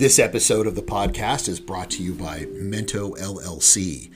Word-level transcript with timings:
This 0.00 0.18
episode 0.18 0.66
of 0.66 0.76
the 0.76 0.80
podcast 0.80 1.46
is 1.46 1.60
brought 1.60 1.90
to 1.90 2.02
you 2.02 2.14
by 2.14 2.46
Mento 2.54 3.18
LLC. 3.18 4.10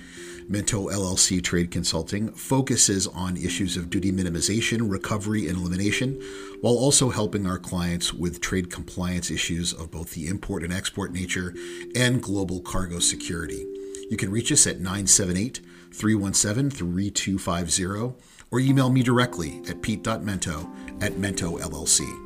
Mento 0.50 0.90
LLC 0.90 1.44
Trade 1.44 1.70
Consulting 1.70 2.32
focuses 2.32 3.06
on 3.06 3.36
issues 3.36 3.76
of 3.76 3.90
duty 3.90 4.10
minimization, 4.10 4.90
recovery, 4.90 5.46
and 5.46 5.58
elimination, 5.58 6.22
while 6.62 6.72
also 6.72 7.10
helping 7.10 7.46
our 7.46 7.58
clients 7.58 8.14
with 8.14 8.40
trade 8.40 8.70
compliance 8.70 9.30
issues 9.30 9.74
of 9.74 9.90
both 9.90 10.12
the 10.14 10.26
import 10.26 10.64
and 10.64 10.72
export 10.72 11.12
nature 11.12 11.54
and 11.94 12.22
global 12.22 12.62
cargo 12.62 12.98
security. 12.98 13.66
You 14.10 14.16
can 14.16 14.30
reach 14.30 14.50
us 14.50 14.66
at 14.66 14.80
978 14.80 15.60
317 15.92 16.70
3250 16.70 18.14
or 18.50 18.58
email 18.58 18.88
me 18.88 19.02
directly 19.02 19.60
at 19.68 19.82
pete.mento 19.82 21.02
at 21.02 21.12
Mento 21.12 22.23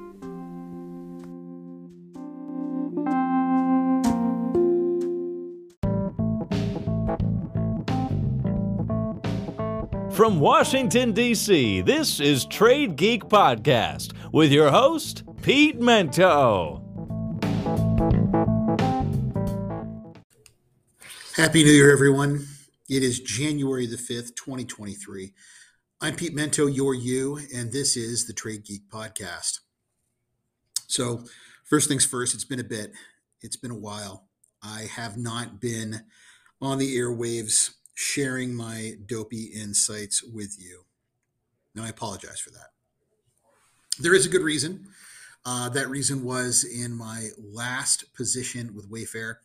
From 10.18 10.40
Washington, 10.40 11.12
D.C., 11.12 11.82
this 11.82 12.18
is 12.18 12.44
Trade 12.44 12.96
Geek 12.96 13.26
Podcast 13.26 14.14
with 14.32 14.50
your 14.50 14.68
host, 14.68 15.22
Pete 15.42 15.78
Mento. 15.78 16.82
Happy 21.36 21.62
New 21.62 21.70
Year, 21.70 21.92
everyone. 21.92 22.44
It 22.88 23.04
is 23.04 23.20
January 23.20 23.86
the 23.86 23.94
5th, 23.94 24.34
2023. 24.34 25.32
I'm 26.00 26.16
Pete 26.16 26.34
Mento, 26.34 26.66
your 26.66 26.96
you, 26.96 27.38
and 27.54 27.70
this 27.70 27.96
is 27.96 28.26
the 28.26 28.32
Trade 28.32 28.64
Geek 28.64 28.90
Podcast. 28.90 29.60
So, 30.88 31.22
first 31.62 31.88
things 31.88 32.04
first, 32.04 32.34
it's 32.34 32.44
been 32.44 32.58
a 32.58 32.64
bit, 32.64 32.90
it's 33.40 33.56
been 33.56 33.70
a 33.70 33.78
while. 33.78 34.26
I 34.64 34.88
have 34.96 35.16
not 35.16 35.60
been 35.60 36.00
on 36.60 36.78
the 36.78 36.96
airwaves 36.96 37.77
sharing 38.00 38.54
my 38.54 38.92
dopey 39.06 39.46
insights 39.46 40.22
with 40.22 40.54
you. 40.56 40.84
Now, 41.74 41.82
I 41.82 41.88
apologize 41.88 42.38
for 42.38 42.50
that. 42.50 42.68
There 43.98 44.14
is 44.14 44.24
a 44.24 44.28
good 44.28 44.42
reason. 44.42 44.86
Uh, 45.44 45.68
that 45.70 45.88
reason 45.88 46.22
was 46.22 46.62
in 46.62 46.92
my 46.92 47.30
last 47.36 48.14
position 48.14 48.72
with 48.72 48.88
Wayfair, 48.88 49.38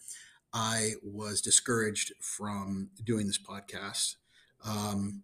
I 0.53 0.91
was 1.01 1.41
discouraged 1.41 2.13
from 2.21 2.91
doing 3.03 3.25
this 3.25 3.39
podcast. 3.39 4.17
Um, 4.63 5.23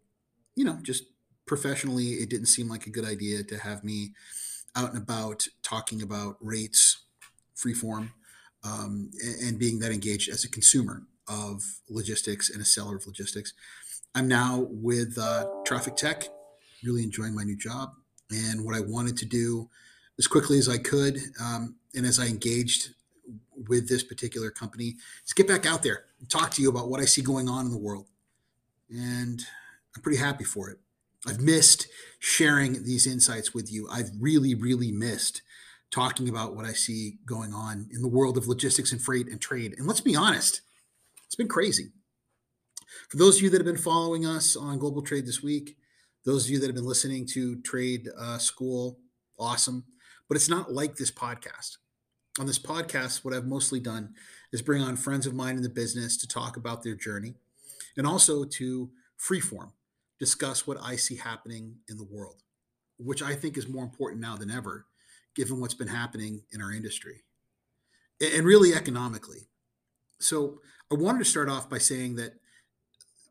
you 0.56 0.66
know, 0.66 0.80
just 0.82 1.04
professionally, 1.46 2.14
it 2.14 2.32
didn't 2.32 2.48
seem 2.48 2.68
like 2.68 2.88
a 2.88 2.92
good 2.92 3.06
idea 3.06 3.44
to 3.44 3.60
have 3.60 3.84
me 3.84 4.14
out 4.76 4.90
and 4.90 5.04
about 5.04 5.48
talking 5.62 6.02
about 6.02 6.38
rates, 6.42 7.04
freeform, 7.56 8.10
um, 8.64 9.12
and, 9.24 9.50
and 9.50 9.60
being 9.60 9.78
that 9.80 9.92
engaged 9.92 10.30
as 10.30 10.44
a 10.44 10.50
consumer 10.50 11.04
of 11.30 11.64
logistics 11.90 12.50
and 12.50 12.62
a 12.62 12.66
seller 12.66 12.96
of 12.96 13.06
logistics. 13.06 13.54
I'm 14.16 14.28
now 14.28 14.68
with 14.70 15.18
uh, 15.18 15.46
Traffic 15.66 15.96
Tech, 15.96 16.28
really 16.84 17.04
enjoying 17.04 17.36
my 17.36 17.44
new 17.44 17.56
job. 17.58 17.92
And 18.32 18.66
what 18.66 18.76
I 18.76 18.80
wanted 18.80 19.18
to 19.18 19.26
do 19.26 19.70
as 20.18 20.28
quickly 20.28 20.58
as 20.58 20.68
I 20.68 20.78
could, 20.78 21.20
um, 21.42 21.76
and 21.96 22.06
as 22.06 22.20
I 22.20 22.28
engaged 22.28 22.90
with 23.68 23.88
this 23.88 24.04
particular 24.04 24.52
company, 24.52 24.96
is 25.26 25.34
get 25.34 25.48
back 25.48 25.66
out 25.66 25.84
there 25.84 26.06
and 26.20 26.30
talk 26.30 26.52
to 26.52 26.62
you 26.62 26.70
about 26.70 26.90
what 26.90 27.00
I 27.00 27.06
see 27.06 27.22
going 27.22 27.48
on 27.48 27.66
in 27.66 27.72
the 27.72 27.78
world. 27.78 28.08
And 28.90 29.42
I'm 29.96 30.02
pretty 30.02 30.18
happy 30.18 30.44
for 30.44 30.70
it. 30.70 30.80
I've 31.28 31.40
missed 31.40 31.88
sharing 32.20 32.84
these 32.84 33.06
insights 33.06 33.54
with 33.54 33.72
you. 33.72 33.88
I've 33.92 34.10
really, 34.20 34.56
really 34.56 34.92
missed 34.92 35.42
talking 35.92 36.30
about 36.30 36.56
what 36.56 36.66
I 36.66 36.74
see 36.74 37.18
going 37.26 37.54
on 37.54 37.88
in 37.92 38.02
the 38.02 38.08
world 38.08 38.38
of 38.38 38.48
logistics 38.48 38.92
and 38.92 39.02
freight 39.02 39.28
and 39.28 39.42
trade. 39.42 39.76
And 39.78 39.88
let's 39.88 40.02
be 40.02 40.16
honest, 40.16 40.62
it's 41.30 41.36
been 41.36 41.48
crazy. 41.48 41.92
For 43.10 43.18
those 43.18 43.38
of 43.38 43.44
you 43.44 43.52
that 43.52 43.60
have 43.60 43.66
been 43.66 43.78
following 43.78 44.26
us 44.26 44.56
on 44.56 44.80
Global 44.80 45.04
Trade 45.04 45.28
this 45.28 45.44
week, 45.44 45.78
those 46.26 46.46
of 46.46 46.50
you 46.50 46.60
that 46.60 46.66
have 46.66 46.76
been 46.76 46.88
listening 46.88 47.28
to 47.28 47.62
Trade 47.62 48.10
uh, 48.20 48.40
School, 48.40 48.98
awesome. 49.38 49.84
But 50.28 50.38
it's 50.38 50.50
not 50.50 50.74
like 50.74 50.96
this 50.96 51.12
podcast. 51.12 51.78
On 52.40 52.48
this 52.48 52.58
podcast, 52.58 53.24
what 53.24 53.36
I've 53.36 53.46
mostly 53.46 53.80
done 53.80 54.16
is 54.52 54.64
bring 54.64 54.82
on 54.82 54.96
friends 54.96 55.28
of 55.28 55.36
mine 55.36 55.56
in 55.56 55.62
the 55.62 55.70
business 55.70 56.18
to 56.18 56.28
talk 56.28 56.58
about 56.58 56.82
their 56.82 56.96
journey 56.96 57.36
and 57.96 58.08
also 58.08 58.44
to 58.44 58.90
freeform 59.20 59.72
discuss 60.18 60.66
what 60.66 60.80
I 60.82 60.96
see 60.96 61.16
happening 61.16 61.76
in 61.90 61.98
the 61.98 62.08
world, 62.10 62.42
which 62.98 63.22
I 63.22 63.36
think 63.36 63.56
is 63.56 63.70
more 63.70 63.84
important 63.84 64.20
now 64.20 64.36
than 64.36 64.50
ever, 64.50 64.88
given 65.36 65.62
what's 65.62 65.76
been 65.76 65.88
happening 65.88 66.42
in 66.54 66.60
our 66.60 66.72
industry 66.72 67.22
and 68.20 68.48
really 68.48 68.74
economically. 68.74 69.49
So 70.20 70.62
I 70.92 70.96
wanted 70.96 71.20
to 71.20 71.26
start 71.26 71.50
off 71.50 71.70
by 71.70 71.78
saying 71.78 72.16
that 72.16 72.34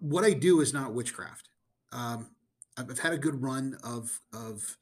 what 0.00 0.24
I 0.24 0.32
do 0.32 0.60
is 0.60 0.72
not 0.72 0.94
witchcraft. 0.94 1.48
Um, 1.92 2.30
I've 2.76 2.98
had 3.00 3.12
a 3.12 3.18
good 3.18 3.42
run 3.42 3.76
of 3.82 4.20
of 4.32 4.76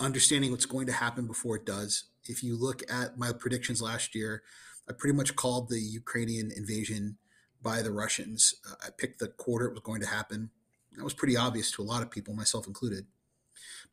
understanding 0.00 0.50
what's 0.50 0.66
going 0.66 0.86
to 0.86 0.92
happen 0.92 1.26
before 1.26 1.56
it 1.56 1.66
does. 1.66 2.04
If 2.24 2.42
you 2.42 2.56
look 2.56 2.82
at 2.90 3.18
my 3.18 3.32
predictions 3.32 3.82
last 3.82 4.14
year, 4.14 4.42
I 4.88 4.92
pretty 4.92 5.16
much 5.16 5.36
called 5.36 5.68
the 5.68 5.80
Ukrainian 5.80 6.50
invasion 6.56 7.18
by 7.62 7.82
the 7.82 7.92
Russians. 7.92 8.54
Uh, 8.68 8.74
I 8.86 8.88
picked 8.96 9.20
the 9.20 9.28
quarter 9.28 9.66
it 9.66 9.72
was 9.72 9.80
going 9.80 10.00
to 10.00 10.06
happen. 10.06 10.50
That 10.96 11.04
was 11.04 11.14
pretty 11.14 11.36
obvious 11.36 11.70
to 11.72 11.82
a 11.82 11.84
lot 11.84 12.02
of 12.02 12.10
people, 12.10 12.34
myself 12.34 12.66
included. 12.66 13.06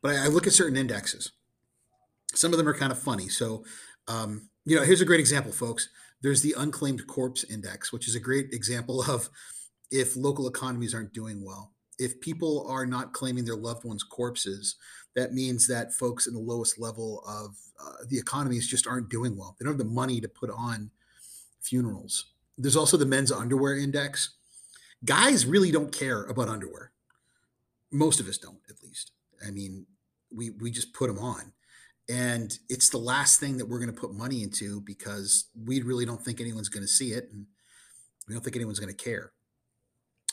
But 0.02 0.16
I, 0.16 0.26
I 0.26 0.28
look 0.28 0.48
at 0.48 0.54
certain 0.54 0.78
indexes. 0.78 1.32
Some 2.34 2.52
of 2.52 2.58
them 2.58 2.68
are 2.68 2.78
kind 2.78 2.92
of 2.92 3.00
funny. 3.00 3.28
So, 3.28 3.64
um, 4.08 4.50
you 4.66 4.76
know, 4.76 4.84
here's 4.84 5.02
a 5.02 5.06
great 5.06 5.20
example, 5.20 5.52
folks. 5.52 5.90
There's 6.22 6.42
the 6.42 6.56
unclaimed 6.58 7.08
corpse 7.08 7.44
index, 7.44 7.92
which 7.92 8.08
is 8.08 8.16
a 8.16 8.20
great 8.20 8.54
example 8.54 9.02
of 9.10 9.30
if 9.92 10.16
local 10.16 10.48
economies 10.48 10.94
aren't 10.94 11.14
doing 11.14 11.44
well. 11.44 11.74
If 12.00 12.20
people 12.22 12.66
are 12.70 12.86
not 12.86 13.14
claiming 13.14 13.46
their 13.46 13.56
loved 13.56 13.84
ones' 13.84 14.04
corpses, 14.04 14.76
that 15.16 15.34
means 15.34 15.68
that 15.68 15.94
folks 15.94 16.26
in 16.26 16.34
the 16.34 16.40
lowest 16.40 16.80
level 16.80 17.24
of 17.28 17.56
uh, 17.80 18.06
the 18.08 18.18
economies 18.18 18.68
just 18.68 18.88
aren't 18.88 19.10
doing 19.10 19.38
well. 19.38 19.56
They 19.60 19.66
don't 19.66 19.74
have 19.74 19.78
the 19.80 19.94
money 19.94 20.22
to 20.22 20.28
put 20.28 20.50
on 20.50 20.90
funerals. 21.62 22.32
There's 22.58 22.76
also 22.76 22.98
the 22.98 23.06
men's 23.06 23.32
underwear 23.32 23.78
index. 23.78 24.36
Guys 25.04 25.46
really 25.46 25.72
don't 25.72 25.92
care 25.92 26.24
about 26.26 26.48
underwear. 26.48 26.92
Most 27.92 28.20
of 28.20 28.28
us 28.28 28.38
don't, 28.38 28.60
at 28.70 28.82
least. 28.84 29.12
I 29.46 29.52
mean, 29.52 29.86
we 30.34 30.52
we 30.52 30.72
just 30.72 30.94
put 30.94 31.08
them 31.08 31.20
on 31.20 31.52
and 32.10 32.58
it's 32.70 32.90
the 32.90 32.98
last 32.98 33.40
thing 33.40 33.58
that 33.58 33.68
we're 33.68 33.80
going 33.80 33.94
to 33.94 34.00
put 34.00 34.14
money 34.14 34.44
into 34.44 34.82
because 34.82 35.46
we 35.66 35.82
really 35.82 36.06
don't 36.06 36.24
think 36.24 36.42
anyone's 36.42 36.70
going 36.70 36.84
to 36.84 36.88
see 36.88 37.12
it 37.12 37.30
and 37.32 37.46
we 38.28 38.34
don't 38.34 38.44
think 38.44 38.56
anyone's 38.56 38.80
going 38.80 38.94
to 38.94 39.04
care. 39.04 39.32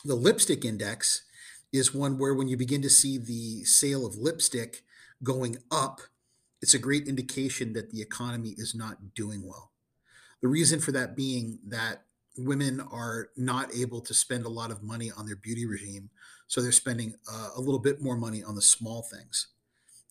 The 0.05 0.15
lipstick 0.15 0.65
index 0.65 1.23
is 1.71 1.93
one 1.93 2.17
where 2.17 2.33
when 2.33 2.47
you 2.47 2.57
begin 2.57 2.81
to 2.81 2.89
see 2.89 3.17
the 3.17 3.63
sale 3.63 4.05
of 4.05 4.15
lipstick 4.15 4.83
going 5.23 5.57
up 5.71 6.01
it's 6.61 6.73
a 6.73 6.79
great 6.79 7.07
indication 7.07 7.73
that 7.73 7.91
the 7.91 8.01
economy 8.01 8.53
is 8.57 8.75
not 8.75 9.13
doing 9.15 9.47
well. 9.47 9.71
The 10.41 10.47
reason 10.47 10.79
for 10.79 10.91
that 10.91 11.15
being 11.15 11.59
that 11.67 12.03
women 12.37 12.81
are 12.91 13.29
not 13.37 13.73
able 13.75 14.01
to 14.01 14.13
spend 14.13 14.45
a 14.45 14.49
lot 14.49 14.71
of 14.71 14.83
money 14.83 15.11
on 15.15 15.25
their 15.25 15.35
beauty 15.35 15.65
regime 15.65 16.09
so 16.47 16.61
they're 16.61 16.71
spending 16.71 17.13
uh, 17.31 17.49
a 17.55 17.59
little 17.59 17.79
bit 17.79 18.01
more 18.01 18.15
money 18.15 18.43
on 18.43 18.55
the 18.55 18.61
small 18.61 19.01
things 19.01 19.47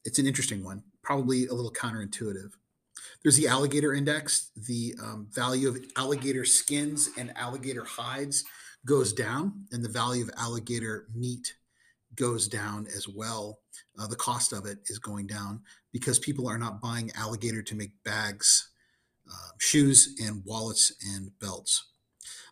it's 0.08 0.18
an 0.18 0.26
interesting 0.26 0.64
one, 0.64 0.82
probably 1.02 1.48
a 1.48 1.52
little 1.52 1.70
counterintuitive. 1.70 2.52
There's 3.22 3.36
the 3.36 3.46
alligator 3.46 3.92
index. 3.92 4.50
The 4.56 4.94
um, 5.02 5.28
value 5.30 5.68
of 5.68 5.76
alligator 5.98 6.46
skins 6.46 7.10
and 7.18 7.36
alligator 7.36 7.84
hides 7.84 8.42
goes 8.86 9.12
down, 9.12 9.66
and 9.70 9.84
the 9.84 9.88
value 9.90 10.22
of 10.22 10.30
alligator 10.38 11.08
meat 11.14 11.52
goes 12.14 12.48
down 12.48 12.86
as 12.86 13.06
well. 13.06 13.58
Uh, 14.00 14.06
the 14.06 14.16
cost 14.16 14.54
of 14.54 14.64
it 14.64 14.78
is 14.86 14.98
going 14.98 15.26
down 15.26 15.60
because 15.92 16.18
people 16.18 16.48
are 16.48 16.58
not 16.58 16.80
buying 16.80 17.12
alligator 17.14 17.60
to 17.60 17.74
make 17.74 17.92
bags, 18.02 18.70
uh, 19.30 19.50
shoes, 19.58 20.16
and 20.24 20.42
wallets 20.46 20.94
and 21.14 21.30
belts. 21.38 21.90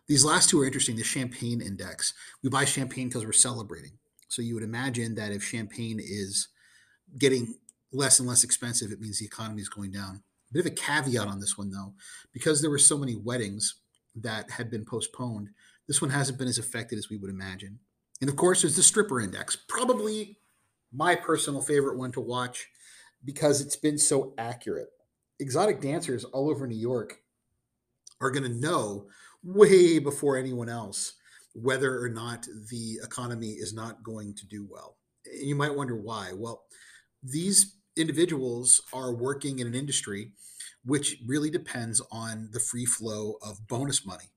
These 0.07 0.23
last 0.23 0.51
two 0.51 0.61
are 0.61 0.65
interesting. 0.65 0.95
The 0.95 1.03
champagne 1.03 1.59
index. 1.59 2.13
We 2.43 2.51
buy 2.51 2.65
champagne 2.65 3.07
because 3.07 3.25
we're 3.25 3.31
celebrating. 3.31 3.93
So 4.27 4.43
you 4.43 4.53
would 4.53 4.63
imagine 4.63 5.15
that 5.15 5.31
if 5.31 5.43
champagne 5.43 5.99
is 5.99 6.49
getting 7.17 7.55
less 7.91 8.19
and 8.19 8.27
less 8.27 8.43
expensive, 8.43 8.91
it 8.91 8.99
means 8.99 9.19
the 9.19 9.25
economy 9.25 9.61
is 9.61 9.69
going 9.69 9.91
down. 9.91 10.21
A 10.49 10.53
bit 10.53 10.65
of 10.65 10.71
a 10.71 10.75
caveat 10.75 11.27
on 11.27 11.39
this 11.39 11.57
one, 11.57 11.71
though, 11.71 11.93
because 12.33 12.61
there 12.61 12.69
were 12.69 12.77
so 12.77 12.97
many 12.97 13.15
weddings 13.15 13.81
that 14.15 14.49
had 14.51 14.69
been 14.69 14.85
postponed, 14.85 15.49
this 15.87 16.01
one 16.01 16.11
hasn't 16.11 16.37
been 16.37 16.47
as 16.47 16.57
affected 16.57 16.97
as 16.97 17.09
we 17.09 17.17
would 17.17 17.29
imagine. 17.29 17.79
And 18.21 18.29
of 18.29 18.35
course, 18.35 18.61
there's 18.61 18.75
the 18.75 18.83
stripper 18.83 19.21
index, 19.21 19.55
probably 19.55 20.37
my 20.91 21.15
personal 21.15 21.61
favorite 21.61 21.97
one 21.97 22.11
to 22.13 22.21
watch 22.21 22.67
because 23.23 23.61
it's 23.61 23.75
been 23.75 23.97
so 23.97 24.33
accurate. 24.37 24.87
Exotic 25.39 25.81
dancers 25.81 26.23
all 26.23 26.49
over 26.49 26.65
New 26.65 26.77
York 26.77 27.19
are 28.21 28.31
going 28.31 28.43
to 28.43 28.59
know 28.59 29.07
way 29.43 29.99
before 29.99 30.37
anyone 30.37 30.69
else 30.69 31.13
whether 31.53 32.03
or 32.03 32.09
not 32.09 32.47
the 32.69 32.99
economy 33.03 33.49
is 33.49 33.73
not 33.73 34.03
going 34.03 34.33
to 34.35 34.45
do 34.47 34.67
well. 34.69 34.97
And 35.25 35.47
You 35.47 35.55
might 35.55 35.75
wonder 35.75 35.95
why. 35.95 36.31
Well, 36.33 36.63
these 37.23 37.75
individuals 37.95 38.81
are 38.93 39.13
working 39.13 39.59
in 39.59 39.67
an 39.67 39.75
industry 39.75 40.31
which 40.85 41.17
really 41.25 41.49
depends 41.49 42.01
on 42.11 42.49
the 42.53 42.59
free 42.59 42.85
flow 42.85 43.35
of 43.41 43.67
bonus 43.67 44.05
money 44.05 44.31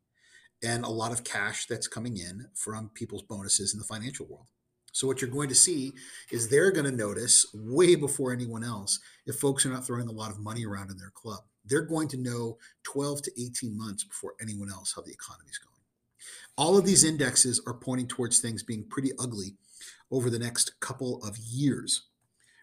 and 0.63 0.85
a 0.85 0.89
lot 0.89 1.13
of 1.13 1.25
cash 1.25 1.67
that's 1.67 1.87
coming 1.87 2.17
in 2.19 2.49
from 2.55 2.91
people's 2.95 3.23
bonuses 3.23 3.73
in 3.73 3.79
the 3.79 3.85
financial 3.85 4.27
world. 4.27 4.47
So, 4.93 5.07
what 5.07 5.21
you're 5.21 5.31
going 5.31 5.49
to 5.49 5.55
see 5.55 5.93
is 6.33 6.49
they're 6.49 6.73
going 6.73 6.91
to 6.91 6.97
notice 6.97 7.47
way 7.55 7.95
before 7.95 8.33
anyone 8.33 8.65
else 8.65 8.99
if 9.27 9.37
folks 9.37 9.65
are 9.65 9.71
not 9.71 9.87
throwing 9.87 10.09
a 10.09 10.13
lot 10.13 10.33
of 10.33 10.41
money 10.41 10.67
around 10.67 10.91
in 10.91 10.99
their 10.99 11.13
club. 11.15 11.41
They're 11.65 11.83
going 11.83 12.09
to 12.09 12.17
know 12.17 12.59
12 12.83 13.23
to 13.23 13.41
18 13.41 13.77
months 13.77 14.03
before 14.03 14.35
anyone 14.41 14.71
else 14.71 14.93
how 14.95 15.03
the 15.03 15.13
economy 15.13 15.51
is 15.51 15.59
going. 15.59 15.71
All 16.57 16.77
of 16.77 16.85
these 16.85 17.05
indexes 17.05 17.63
are 17.67 17.75
pointing 17.75 18.09
towards 18.09 18.41
things 18.41 18.65
being 18.65 18.85
pretty 18.89 19.13
ugly 19.21 19.55
over 20.11 20.29
the 20.29 20.39
next 20.39 20.81
couple 20.81 21.23
of 21.23 21.39
years 21.39 22.10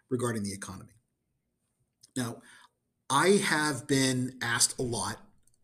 regarding 0.09 0.43
the 0.43 0.53
economy. 0.53 0.93
Now, 2.15 2.41
I 3.09 3.41
have 3.43 3.87
been 3.87 4.37
asked 4.41 4.79
a 4.79 4.83
lot, 4.83 5.17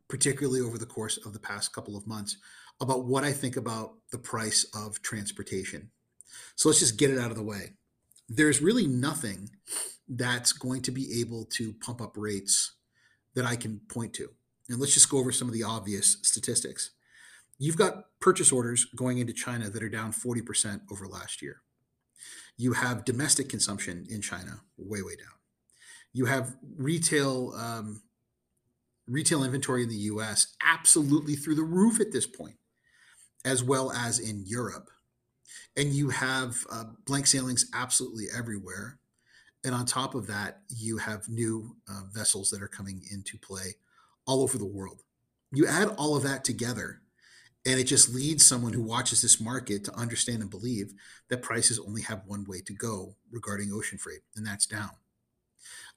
particularly 0.07 0.61
over 0.61 0.77
the 0.77 0.85
course 0.85 1.17
of 1.17 1.33
the 1.33 1.39
past 1.39 1.73
couple 1.73 1.97
of 1.97 2.07
months, 2.07 2.37
about 2.79 3.05
what 3.05 3.23
I 3.23 3.31
think 3.31 3.57
about 3.57 3.93
the 4.11 4.17
price 4.17 4.65
of 4.75 5.01
transportation. 5.01 5.91
So 6.55 6.69
let's 6.69 6.79
just 6.79 6.97
get 6.97 7.11
it 7.11 7.19
out 7.19 7.31
of 7.31 7.37
the 7.37 7.43
way. 7.43 7.73
There's 8.29 8.61
really 8.61 8.87
nothing 8.87 9.49
that's 10.07 10.53
going 10.53 10.81
to 10.83 10.91
be 10.91 11.19
able 11.21 11.45
to 11.45 11.73
pump 11.73 12.01
up 12.01 12.13
rates 12.15 12.75
that 13.35 13.45
I 13.45 13.55
can 13.55 13.81
point 13.89 14.13
to. 14.15 14.29
And 14.69 14.79
let's 14.79 14.93
just 14.93 15.09
go 15.09 15.17
over 15.17 15.31
some 15.31 15.47
of 15.47 15.53
the 15.53 15.63
obvious 15.63 16.17
statistics. 16.21 16.91
You've 17.59 17.77
got 17.77 18.05
purchase 18.19 18.51
orders 18.51 18.85
going 18.95 19.17
into 19.17 19.33
China 19.33 19.69
that 19.69 19.83
are 19.83 19.89
down 19.89 20.11
40% 20.11 20.81
over 20.91 21.07
last 21.07 21.41
year. 21.41 21.61
You 22.57 22.73
have 22.73 23.05
domestic 23.05 23.49
consumption 23.49 24.05
in 24.09 24.21
China 24.21 24.61
way, 24.77 25.01
way 25.01 25.15
down. 25.15 25.27
You 26.13 26.25
have 26.25 26.55
retail 26.77 27.53
um, 27.57 28.01
retail 29.07 29.43
inventory 29.43 29.83
in 29.83 29.89
the 29.89 29.95
U.S. 29.95 30.55
absolutely 30.63 31.35
through 31.35 31.55
the 31.55 31.63
roof 31.63 31.99
at 31.99 32.11
this 32.11 32.25
point, 32.25 32.55
as 33.45 33.63
well 33.63 33.91
as 33.91 34.19
in 34.19 34.43
Europe. 34.45 34.89
And 35.75 35.89
you 35.89 36.09
have 36.09 36.55
uh, 36.71 36.85
blank 37.05 37.27
sailings 37.27 37.69
absolutely 37.73 38.25
everywhere. 38.35 38.99
And 39.65 39.73
on 39.73 39.85
top 39.85 40.13
of 40.15 40.27
that, 40.27 40.61
you 40.69 40.97
have 40.97 41.27
new 41.29 41.75
uh, 41.89 42.01
vessels 42.11 42.49
that 42.49 42.61
are 42.61 42.67
coming 42.67 43.01
into 43.11 43.37
play 43.37 43.75
all 44.27 44.41
over 44.41 44.57
the 44.57 44.65
world. 44.65 45.01
You 45.51 45.67
add 45.67 45.89
all 45.97 46.15
of 46.15 46.23
that 46.23 46.43
together, 46.43 47.01
and 47.65 47.79
it 47.79 47.85
just 47.85 48.13
leads 48.13 48.45
someone 48.45 48.73
who 48.73 48.81
watches 48.81 49.21
this 49.21 49.39
market 49.39 49.83
to 49.85 49.95
understand 49.95 50.41
and 50.41 50.49
believe 50.49 50.93
that 51.29 51.41
prices 51.41 51.79
only 51.79 52.01
have 52.01 52.23
one 52.25 52.45
way 52.45 52.61
to 52.61 52.73
go 52.73 53.15
regarding 53.31 53.71
ocean 53.73 53.97
freight, 53.97 54.21
and 54.35 54.45
that's 54.45 54.65
down. 54.65 54.91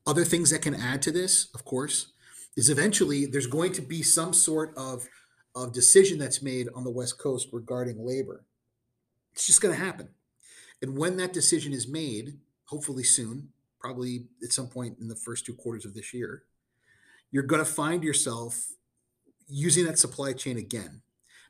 Other 0.07 0.25
things 0.25 0.51
that 0.51 0.63
can 0.63 0.75
add 0.75 1.03
to 1.03 1.11
this, 1.11 1.49
of 1.55 1.65
course, 1.65 2.13
is 2.57 2.71
eventually 2.71 3.27
there's 3.27 3.49
going 3.49 3.73
to 3.73 3.83
be 3.83 4.03
some 4.03 4.33
sort 4.33 4.73
of, 4.77 5.09
of 5.55 5.73
decision 5.73 6.19
that's 6.19 6.43
made 6.43 6.69
on 6.75 6.85
the 6.85 6.91
West 6.91 7.19
Coast 7.19 7.49
regarding 7.53 8.05
labor. 8.07 8.45
It's 9.35 9.47
just 9.47 9.61
going 9.61 9.77
to 9.77 9.85
happen. 9.85 10.09
And 10.81 10.97
when 10.97 11.17
that 11.17 11.33
decision 11.33 11.73
is 11.73 11.89
made, 11.89 12.39
hopefully 12.67 13.03
soon, 13.03 13.49
probably 13.81 14.27
at 14.43 14.53
some 14.53 14.69
point 14.69 14.99
in 15.01 15.09
the 15.09 15.17
first 15.17 15.45
two 15.45 15.55
quarters 15.55 15.85
of 15.85 15.95
this 15.95 16.15
year, 16.15 16.45
you're 17.31 17.43
going 17.43 17.65
to 17.65 17.71
find 17.71 18.05
yourself 18.05 18.73
using 19.49 19.85
that 19.87 19.99
supply 19.99 20.33
chain 20.33 20.57
again. 20.57 21.03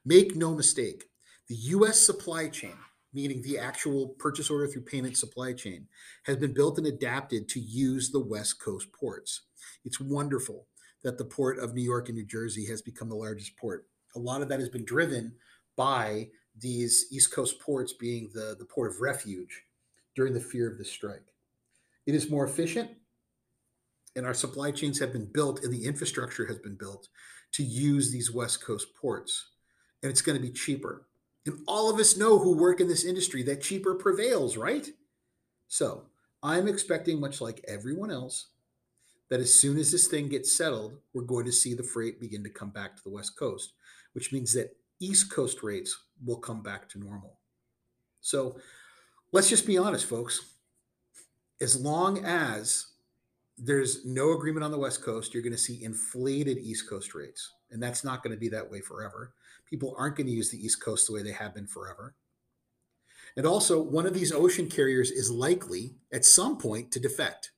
Make 0.07 0.37
no 0.37 0.55
mistake, 0.55 1.05
the 1.49 1.57
US 1.57 1.99
supply 1.99 2.49
chain 2.49 2.79
meaning 3.17 3.41
the 3.41 3.59
actual 3.59 4.09
purchase 4.19 4.51
order 4.51 4.67
through 4.69 4.83
payment 4.83 5.17
supply 5.17 5.55
chain, 5.55 5.87
has 6.25 6.37
been 6.37 6.53
built 6.53 6.77
and 6.77 6.87
adapted 6.87 7.49
to 7.49 7.59
use 7.59 8.11
the 8.11 8.21
West 8.21 8.61
Coast 8.61 8.93
ports. 8.93 9.41
It's 9.87 9.99
wonderful 9.99 10.67
that 11.03 11.17
the 11.17 11.25
port 11.25 11.59
of 11.59 11.75
New 11.75 11.83
York 11.83 12.11
and 12.11 12.19
New 12.19 12.27
Jersey 12.27 12.67
has 12.67 12.83
become 12.83 13.09
the 13.09 13.17
largest 13.17 13.57
port. 13.57 13.87
A 14.15 14.19
lot 14.19 14.43
of 14.43 14.51
that 14.51 14.61
has 14.61 14.69
been 14.69 14.85
driven 14.85 15.33
by 15.77 16.29
these 16.59 17.07
East 17.11 17.33
Coast 17.33 17.59
ports 17.59 17.95
being 17.95 18.29
the, 18.35 18.55
the 18.59 18.67
port 18.67 18.91
of 18.91 19.01
refuge 19.01 19.63
during 20.15 20.35
the 20.35 20.41
fear 20.41 20.71
of 20.71 20.77
the 20.77 20.85
strike. 20.85 21.33
It 22.07 22.15
is 22.15 22.31
more 22.31 22.45
efficient, 22.45 22.91
and 24.15 24.27
our 24.27 24.35
supply 24.35 24.73
chains 24.73 24.99
have 24.99 25.13
been 25.15 25.31
built 25.33 25.65
and 25.65 25.73
the 25.73 25.85
infrastructure 25.85 26.47
has 26.47 26.59
been 26.59 26.77
built 26.77 27.09
to 27.53 27.63
use 27.63 28.11
these 28.11 28.31
West 28.31 28.63
Coast 28.63 28.89
ports. 28.95 29.53
And 30.03 30.11
it's 30.11 30.23
going 30.23 30.37
to 30.37 30.43
be 30.43 30.53
cheaper. 30.53 31.07
And 31.47 31.61
all 31.67 31.91
of 31.91 31.99
us 31.99 32.17
know 32.17 32.39
who 32.39 32.57
work 32.57 32.81
in 32.81 32.89
this 32.89 33.05
industry 33.05 33.43
that 33.45 33.63
cheaper 33.63 33.95
prevails, 33.95 34.57
right? 34.57 34.89
So 35.69 36.05
I'm 36.43 36.69
expecting, 36.69 37.21
much 37.21 37.41
like 37.41 37.65
everyone 37.69 38.11
else, 38.11 38.49
that 39.29 39.41
as 39.41 39.53
soon 39.53 39.79
as 39.79 39.91
this 39.91 40.07
thing 40.07 40.29
gets 40.29 40.57
settled, 40.57 40.99
we're 41.13 41.23
going 41.23 41.47
to 41.47 41.53
see 41.53 41.75
the 41.75 41.83
freight 41.83 42.21
begin 42.21 42.43
to 42.45 42.51
come 42.51 42.71
back 42.71 42.97
to 42.97 43.03
the 43.03 43.11
West 43.11 43.37
Coast, 43.37 43.73
which 44.13 44.33
means 44.33 44.53
that 44.53 44.77
East 45.01 45.33
Coast 45.33 45.63
rates 45.63 45.97
will 46.25 46.37
come 46.37 46.63
back 46.63 46.89
to 46.91 46.99
normal. 46.99 47.39
So 48.21 48.57
let's 49.33 49.49
just 49.49 49.67
be 49.67 49.79
honest, 49.79 50.07
folks. 50.07 50.53
As 51.61 51.81
long 51.81 52.25
as 52.25 52.87
there's 53.59 54.05
no 54.05 54.33
agreement 54.33 54.65
on 54.65 54.71
the 54.71 54.79
West 54.79 55.03
Coast, 55.03 55.33
you're 55.33 55.43
going 55.43 55.53
to 55.53 55.59
see 55.59 55.83
inflated 55.83 56.59
East 56.59 56.89
Coast 56.89 57.15
rates. 57.15 57.53
And 57.71 57.83
that's 57.83 58.05
not 58.05 58.23
going 58.23 58.35
to 58.35 58.41
be 58.41 58.49
that 58.51 58.71
way 58.71 58.81
forever. 58.81 59.33
People 59.69 59.95
aren't 59.99 60.17
going 60.17 60.27
to 60.27 60.33
use 60.33 60.51
the 60.51 60.65
East 60.65 60.83
Coast 60.83 61.07
the 61.07 61.13
way 61.13 61.23
they 61.23 61.33
have 61.33 61.55
been 61.55 61.67
forever. 61.67 62.15
And 63.37 63.47
also, 63.47 63.81
one 63.81 64.07
of 64.07 64.15
these 64.15 64.33
ocean 64.33 64.69
carriers 64.69 65.11
is 65.11 65.31
likely 65.31 65.97
at 66.13 66.25
some 66.25 66.57
point 66.57 66.91
to 66.93 67.01
defect. 67.01 67.51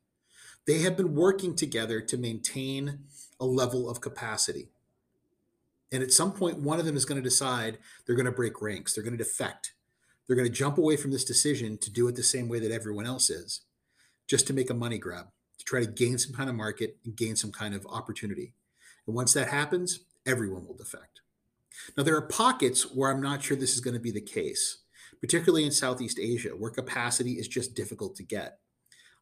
They 0.67 0.81
have 0.81 0.97
been 0.97 1.15
working 1.15 1.55
together 1.55 2.01
to 2.01 2.17
maintain 2.17 3.01
a 3.41 3.47
level 3.47 3.89
of 3.89 4.01
capacity. 4.01 4.69
And 5.93 6.03
at 6.03 6.13
some 6.13 6.33
point, 6.33 6.59
one 6.59 6.79
of 6.79 6.85
them 6.85 6.97
is 6.97 7.05
going 7.05 7.23
to 7.23 7.29
decide 7.29 7.79
they're 8.05 8.17
going 8.17 8.27
to 8.27 8.33
break 8.33 8.61
ranks, 8.61 8.93
they're 8.93 9.05
going 9.05 9.17
to 9.17 9.25
defect. 9.25 9.73
They're 10.27 10.37
going 10.37 10.49
to 10.49 10.55
jump 10.55 10.77
away 10.77 10.97
from 10.97 11.11
this 11.11 11.25
decision 11.25 11.79
to 11.79 11.91
do 11.91 12.07
it 12.07 12.15
the 12.15 12.23
same 12.23 12.49
way 12.49 12.59
that 12.59 12.71
everyone 12.71 13.07
else 13.07 13.31
is, 13.31 13.63
just 14.27 14.47
to 14.49 14.53
make 14.53 14.69
a 14.69 14.75
money 14.75 14.99
grab, 14.99 15.29
to 15.59 15.65
try 15.65 15.81
to 15.81 15.87
gain 15.87 16.19
some 16.19 16.35
kind 16.35 16.51
of 16.51 16.55
market 16.55 16.99
and 17.07 17.17
gain 17.17 17.35
some 17.35 17.51
kind 17.51 17.75
of 17.75 17.87
opportunity. 17.87 18.53
And 19.07 19.17
once 19.17 19.33
that 19.33 19.49
happens, 19.49 20.01
everyone 20.27 20.67
will 20.67 20.77
defect. 20.77 21.23
Now, 21.97 22.03
there 22.03 22.17
are 22.17 22.23
pockets 22.23 22.83
where 22.95 23.11
I'm 23.11 23.23
not 23.23 23.43
sure 23.43 23.57
this 23.57 23.75
is 23.75 23.81
going 23.81 23.95
to 23.95 24.01
be 24.01 24.11
the 24.11 24.21
case, 24.21 24.79
particularly 25.21 25.65
in 25.65 25.71
Southeast 25.71 26.19
Asia, 26.19 26.51
where 26.51 26.71
capacity 26.71 27.33
is 27.33 27.49
just 27.49 27.75
difficult 27.75 28.17
to 28.17 28.23
get. 28.23 28.59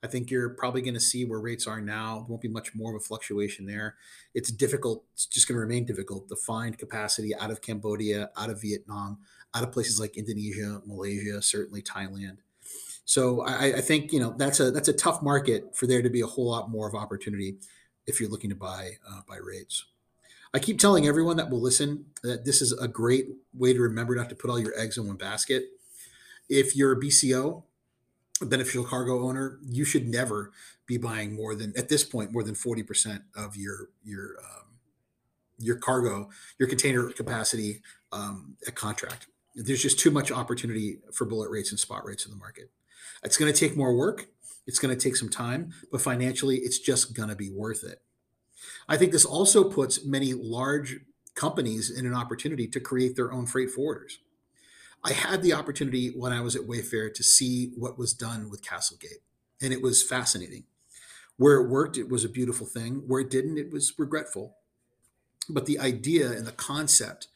I 0.02 0.08
think 0.08 0.30
you're 0.30 0.50
probably 0.50 0.82
going 0.82 0.94
to 0.94 1.00
see 1.00 1.24
where 1.24 1.40
rates 1.40 1.66
are 1.66 1.80
now. 1.80 2.18
There 2.18 2.26
won't 2.28 2.42
be 2.42 2.48
much 2.48 2.74
more 2.74 2.94
of 2.94 3.00
a 3.00 3.04
fluctuation 3.04 3.66
there. 3.66 3.96
It's 4.34 4.52
difficult, 4.52 5.04
it's 5.14 5.26
just 5.26 5.48
going 5.48 5.56
to 5.56 5.60
remain 5.60 5.84
difficult 5.84 6.28
to 6.28 6.36
find 6.36 6.76
capacity 6.76 7.34
out 7.34 7.50
of 7.50 7.62
Cambodia, 7.62 8.30
out 8.36 8.50
of 8.50 8.60
Vietnam, 8.60 9.18
out 9.54 9.62
of 9.62 9.72
places 9.72 9.98
like 9.98 10.16
Indonesia, 10.16 10.80
Malaysia, 10.86 11.40
certainly 11.40 11.82
Thailand. 11.82 12.36
So 13.06 13.42
I, 13.42 13.76
I 13.76 13.80
think 13.80 14.12
you 14.12 14.18
know 14.18 14.34
that's 14.36 14.58
a 14.58 14.70
that's 14.72 14.88
a 14.88 14.92
tough 14.92 15.22
market 15.22 15.74
for 15.74 15.86
there 15.86 16.02
to 16.02 16.10
be 16.10 16.22
a 16.22 16.26
whole 16.26 16.50
lot 16.50 16.70
more 16.70 16.88
of 16.88 16.94
opportunity 16.94 17.58
if 18.06 18.20
you're 18.20 18.28
looking 18.28 18.50
to 18.50 18.56
buy 18.56 18.90
uh, 19.08 19.20
buy 19.28 19.36
rates. 19.36 19.86
I 20.54 20.58
keep 20.58 20.78
telling 20.78 21.06
everyone 21.06 21.36
that 21.36 21.50
will 21.50 21.60
listen 21.60 22.06
that 22.22 22.44
this 22.44 22.62
is 22.62 22.72
a 22.72 22.88
great 22.88 23.28
way 23.52 23.72
to 23.72 23.80
remember 23.80 24.14
not 24.14 24.28
to 24.30 24.34
put 24.34 24.50
all 24.50 24.58
your 24.58 24.78
eggs 24.78 24.96
in 24.96 25.06
one 25.06 25.16
basket. 25.16 25.64
If 26.48 26.76
you're 26.76 26.92
a 26.92 27.00
BCO, 27.00 27.62
a 28.40 28.46
beneficial 28.46 28.84
cargo 28.84 29.26
owner, 29.26 29.58
you 29.64 29.84
should 29.84 30.08
never 30.08 30.52
be 30.86 30.98
buying 30.98 31.34
more 31.34 31.54
than 31.54 31.72
at 31.76 31.88
this 31.88 32.04
point 32.04 32.32
more 32.32 32.42
than 32.42 32.54
40% 32.54 33.22
of 33.34 33.56
your 33.56 33.88
your 34.04 34.36
um, 34.38 34.66
your 35.58 35.76
cargo, 35.76 36.28
your 36.58 36.68
container 36.68 37.08
capacity 37.10 37.82
um, 38.12 38.56
at 38.66 38.74
contract. 38.74 39.26
There's 39.54 39.82
just 39.82 39.98
too 39.98 40.10
much 40.10 40.30
opportunity 40.30 40.98
for 41.12 41.24
bullet 41.24 41.50
rates 41.50 41.70
and 41.70 41.80
spot 41.80 42.04
rates 42.04 42.24
in 42.26 42.30
the 42.30 42.36
market. 42.36 42.70
It's 43.22 43.38
going 43.38 43.52
to 43.52 43.58
take 43.58 43.76
more 43.76 43.96
work. 43.96 44.26
It's 44.66 44.78
going 44.78 44.96
to 44.96 45.00
take 45.00 45.16
some 45.16 45.30
time, 45.30 45.72
but 45.90 46.00
financially, 46.00 46.56
it's 46.56 46.78
just 46.78 47.14
going 47.14 47.28
to 47.28 47.36
be 47.36 47.50
worth 47.50 47.84
it. 47.84 48.02
I 48.88 48.96
think 48.96 49.12
this 49.12 49.24
also 49.24 49.64
puts 49.64 50.04
many 50.04 50.32
large 50.32 51.00
companies 51.34 51.90
in 51.90 52.06
an 52.06 52.14
opportunity 52.14 52.66
to 52.68 52.80
create 52.80 53.16
their 53.16 53.32
own 53.32 53.46
freight 53.46 53.68
forwarders. 53.76 54.14
I 55.04 55.12
had 55.12 55.42
the 55.42 55.52
opportunity 55.52 56.08
when 56.08 56.32
I 56.32 56.40
was 56.40 56.56
at 56.56 56.62
Wayfair 56.62 57.12
to 57.14 57.22
see 57.22 57.72
what 57.76 57.98
was 57.98 58.14
done 58.14 58.48
with 58.50 58.64
Castlegate, 58.64 59.22
and 59.60 59.72
it 59.72 59.82
was 59.82 60.02
fascinating. 60.02 60.64
Where 61.36 61.60
it 61.60 61.68
worked, 61.68 61.98
it 61.98 62.08
was 62.08 62.24
a 62.24 62.30
beautiful 62.30 62.66
thing. 62.66 63.02
Where 63.06 63.20
it 63.20 63.30
didn't, 63.30 63.58
it 63.58 63.70
was 63.70 63.92
regretful. 63.98 64.56
But 65.48 65.66
the 65.66 65.78
idea 65.78 66.30
and 66.32 66.46
the 66.46 66.52
concept 66.52 67.28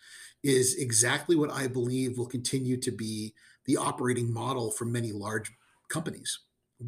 is 0.43 0.75
exactly 0.75 1.37
what 1.37 1.51
I 1.51 1.67
believe 1.67 2.17
will 2.17 2.27
continue 2.27 2.79
to 2.79 2.91
be 2.91 3.35
the 3.67 3.77
operating 3.77 4.33
model 4.33 4.71
for 4.71 4.87
many 4.87 5.13
large 5.13 5.53
companies 5.89 6.39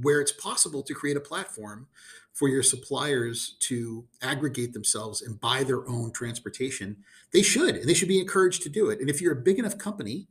where 0.01 0.21
it's 0.21 0.33
possible 0.33 0.83
to 0.83 0.95
create 0.95 1.17
a 1.17 1.21
platform 1.21 1.87
for 2.33 2.49
your 2.49 2.63
suppliers 2.63 3.57
to 3.61 4.07
aggregate 4.23 4.73
themselves 4.73 5.21
and 5.21 5.41
buy 5.41 5.63
their 5.63 5.87
own 5.89 6.13
transportation, 6.13 6.97
they 7.33 7.43
should, 7.43 7.77
and 7.77 7.89
they 7.89 7.95
should 7.95 8.09
be 8.09 8.21
encouraged 8.21 8.63
to 8.63 8.69
do 8.69 8.89
it. 8.89 9.01
And 9.01 9.11
if 9.11 9.21
you're 9.21 9.39
a 9.39 9.43
big 9.43 9.59
enough 9.59 9.77
company 9.77 10.29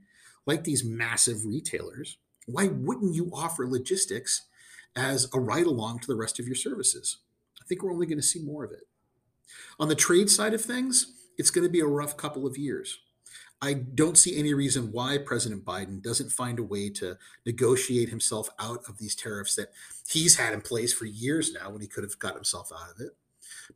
like 0.47 0.63
these 0.63 0.83
massive 0.83 1.45
retailers, 1.45 2.17
why 2.47 2.67
wouldn't 2.67 3.13
you 3.13 3.29
offer 3.33 3.67
logistics 3.67 4.47
as 4.95 5.29
a 5.33 5.39
ride 5.39 5.65
along 5.65 5.99
to 5.99 6.07
the 6.07 6.15
rest 6.15 6.39
of 6.39 6.45
your 6.45 6.55
services. 6.55 7.17
I 7.61 7.65
think 7.65 7.83
we're 7.83 7.93
only 7.93 8.05
going 8.05 8.17
to 8.17 8.23
see 8.23 8.41
more 8.41 8.63
of 8.63 8.71
it. 8.71 8.87
On 9.79 9.87
the 9.87 9.95
trade 9.95 10.29
side 10.29 10.53
of 10.53 10.61
things, 10.61 11.13
it's 11.37 11.51
going 11.51 11.65
to 11.65 11.71
be 11.71 11.79
a 11.79 11.85
rough 11.85 12.17
couple 12.17 12.45
of 12.45 12.57
years. 12.57 12.99
I 13.61 13.73
don't 13.73 14.17
see 14.17 14.37
any 14.37 14.53
reason 14.53 14.91
why 14.91 15.19
President 15.19 15.63
Biden 15.63 16.01
doesn't 16.01 16.31
find 16.31 16.57
a 16.57 16.63
way 16.63 16.89
to 16.91 17.17
negotiate 17.45 18.09
himself 18.09 18.49
out 18.59 18.79
of 18.89 18.97
these 18.97 19.15
tariffs 19.15 19.55
that 19.55 19.71
he's 20.07 20.37
had 20.37 20.53
in 20.53 20.61
place 20.61 20.93
for 20.93 21.05
years 21.05 21.53
now 21.53 21.69
when 21.69 21.81
he 21.81 21.87
could 21.87 22.03
have 22.03 22.17
got 22.17 22.33
himself 22.33 22.71
out 22.73 22.89
of 22.95 22.99
it. 22.99 23.11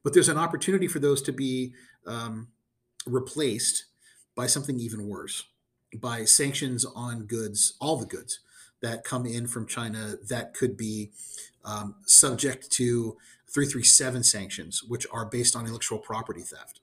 But 0.04 0.14
there's 0.14 0.30
an 0.30 0.38
opportunity 0.38 0.88
for 0.88 1.00
those 1.00 1.22
to 1.24 1.32
be 1.32 1.74
um, 2.08 2.48
replaced 3.06 3.86
by 4.36 4.48
something 4.48 4.80
even 4.80 5.08
worse 5.08 5.44
by 6.00 6.26
sanctions 6.26 6.86
on 6.86 7.26
goods, 7.26 7.76
all 7.80 7.98
the 7.98 8.06
goods 8.06 8.40
that 8.82 9.04
come 9.04 9.26
in 9.26 9.48
from 9.48 9.66
China 9.66 10.16
that 10.28 10.54
could 10.54 10.78
be 10.78 11.12
um, 11.64 11.96
subject 12.06 12.70
to 12.72 13.18
337 13.50 14.24
sanctions, 14.24 14.84
which 14.84 15.08
are 15.12 15.26
based 15.26 15.56
on 15.56 15.64
intellectual 15.64 16.00
property 16.00 16.42
theft. 16.42 16.82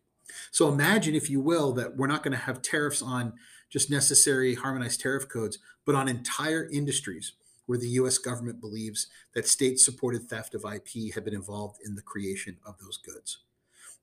So 0.50 0.68
imagine, 0.68 1.14
if 1.14 1.30
you 1.30 1.40
will, 1.40 1.72
that 1.74 1.96
we're 1.96 2.06
not 2.06 2.22
going 2.22 2.32
to 2.32 2.44
have 2.44 2.62
tariffs 2.62 3.02
on 3.02 3.34
just 3.70 3.90
necessary 3.90 4.54
harmonized 4.54 5.00
tariff 5.00 5.28
codes, 5.28 5.58
but 5.84 5.94
on 5.94 6.08
entire 6.08 6.68
industries 6.70 7.32
where 7.66 7.78
the 7.78 7.88
US 7.88 8.18
government 8.18 8.60
believes 8.60 9.06
that 9.34 9.46
state 9.46 9.78
supported 9.78 10.28
theft 10.28 10.54
of 10.54 10.64
IP 10.64 11.14
have 11.14 11.24
been 11.24 11.34
involved 11.34 11.78
in 11.84 11.94
the 11.94 12.02
creation 12.02 12.56
of 12.66 12.76
those 12.78 12.98
goods. 12.98 13.38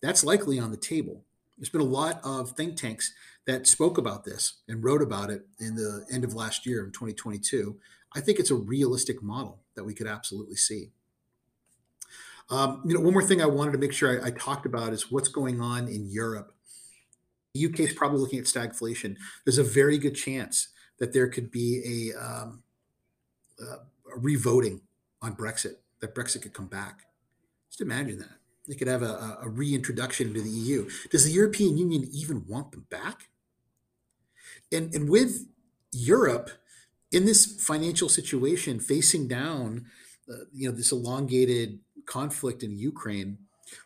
That's 0.02 0.24
likely 0.24 0.60
on 0.60 0.72
the 0.72 0.78
table. 0.78 1.24
There's 1.58 1.70
been 1.70 1.82
a 1.82 1.84
lot 1.84 2.22
of 2.24 2.52
think 2.52 2.78
tanks 2.78 3.14
that 3.46 3.68
spoke 3.68 3.98
about 3.98 4.24
this 4.24 4.54
and 4.68 4.84
wrote 4.84 5.02
about 5.02 5.30
it 5.30 5.46
in 5.60 5.76
the 5.76 6.06
end 6.12 6.24
of 6.24 6.34
last 6.34 6.66
year 6.66 6.86
in 6.86 6.92
2022. 6.92 7.78
I 8.16 8.22
think 8.22 8.40
it's 8.40 8.52
a 8.52 8.56
realistic 8.56 9.22
model 9.22 9.60
that 9.76 9.84
we 9.84 9.94
could 9.94 10.08
absolutely 10.08 10.56
see. 10.56 10.92
Um, 12.50 12.82
you 12.86 12.96
know, 12.96 13.02
one 13.02 13.14
more 13.14 13.24
thing 13.24 13.42
I 13.42 13.46
wanted 13.46 13.74
to 13.74 13.78
make 13.78 13.94
sure 13.94 14.22
I, 14.22 14.28
I, 14.28 14.32
talked 14.32 14.66
about 14.66 14.92
is 14.92 15.12
what's 15.12 15.30
going 15.30 15.62
on 15.62 15.88
in 15.88 16.10
Europe. 16.10 16.52
The 17.54 17.66
UK 17.66 17.82
is 17.82 17.94
probably 17.94 18.20
looking 18.20 18.40
at 18.40 18.46
stagflation. 18.46 19.18
There's 19.46 19.60
a 19.60 19.64
very 19.64 20.00
good 20.00 20.16
chance 20.16 20.70
that 20.98 21.14
there 21.14 21.28
could 21.28 21.52
be 21.52 22.12
a, 22.16 22.20
um, 22.20 22.64
uh, 23.62 23.78
a 24.16 24.20
revoting 24.20 24.82
on 25.22 25.36
Brexit, 25.36 25.76
that 26.00 26.16
Brexit 26.16 26.42
could 26.42 26.54
come 26.54 26.68
back. 26.68 27.02
Just 27.70 27.82
imagine 27.82 28.20
that. 28.20 28.40
They 28.68 28.76
could 28.76 28.88
have 28.88 29.02
a, 29.02 29.40
a 29.42 29.50
reintroduction 29.50 30.28
into 30.28 30.42
the 30.42 30.50
EU. 30.50 30.90
Does 31.12 31.26
the 31.26 31.32
European 31.32 31.78
Union 31.78 32.08
even 32.12 32.46
want 32.48 32.72
them 32.72 32.86
back? 32.90 33.30
And, 34.72 34.94
and 34.94 35.10
with 35.10 35.48
Europe 35.92 36.52
in 37.12 37.26
this 37.26 37.60
financial 37.62 38.10
situation, 38.10 38.80
facing 38.80 39.28
down, 39.28 39.86
uh, 40.30 40.46
you 40.54 40.70
know, 40.70 40.76
this 40.76 40.92
elongated 40.92 41.80
conflict 42.10 42.64
in 42.64 42.78
Ukraine, 42.78 43.38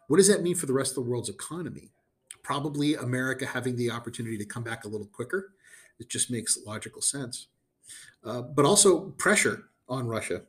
what 0.08 0.18
does 0.18 0.30
that 0.30 0.42
mean 0.42 0.56
for 0.56 0.66
the 0.66 0.74
rest 0.74 0.92
of 0.92 0.96
the 0.96 1.10
world's 1.10 1.30
economy? 1.30 1.92
Probably 2.42 2.96
America 2.96 3.46
having 3.46 3.76
the 3.76 3.92
opportunity 3.92 4.38
to 4.38 4.46
come 4.46 4.64
back 4.64 4.86
a 4.86 4.88
little 4.88 5.08
quicker. 5.08 5.54
It 6.00 6.10
just 6.10 6.32
makes 6.32 6.58
logical 6.66 7.02
sense. 7.02 7.48
Uh, 8.24 8.42
but 8.42 8.66
also 8.66 9.12
pressure 9.12 9.66
on 9.90 10.08
Russia, 10.08 10.42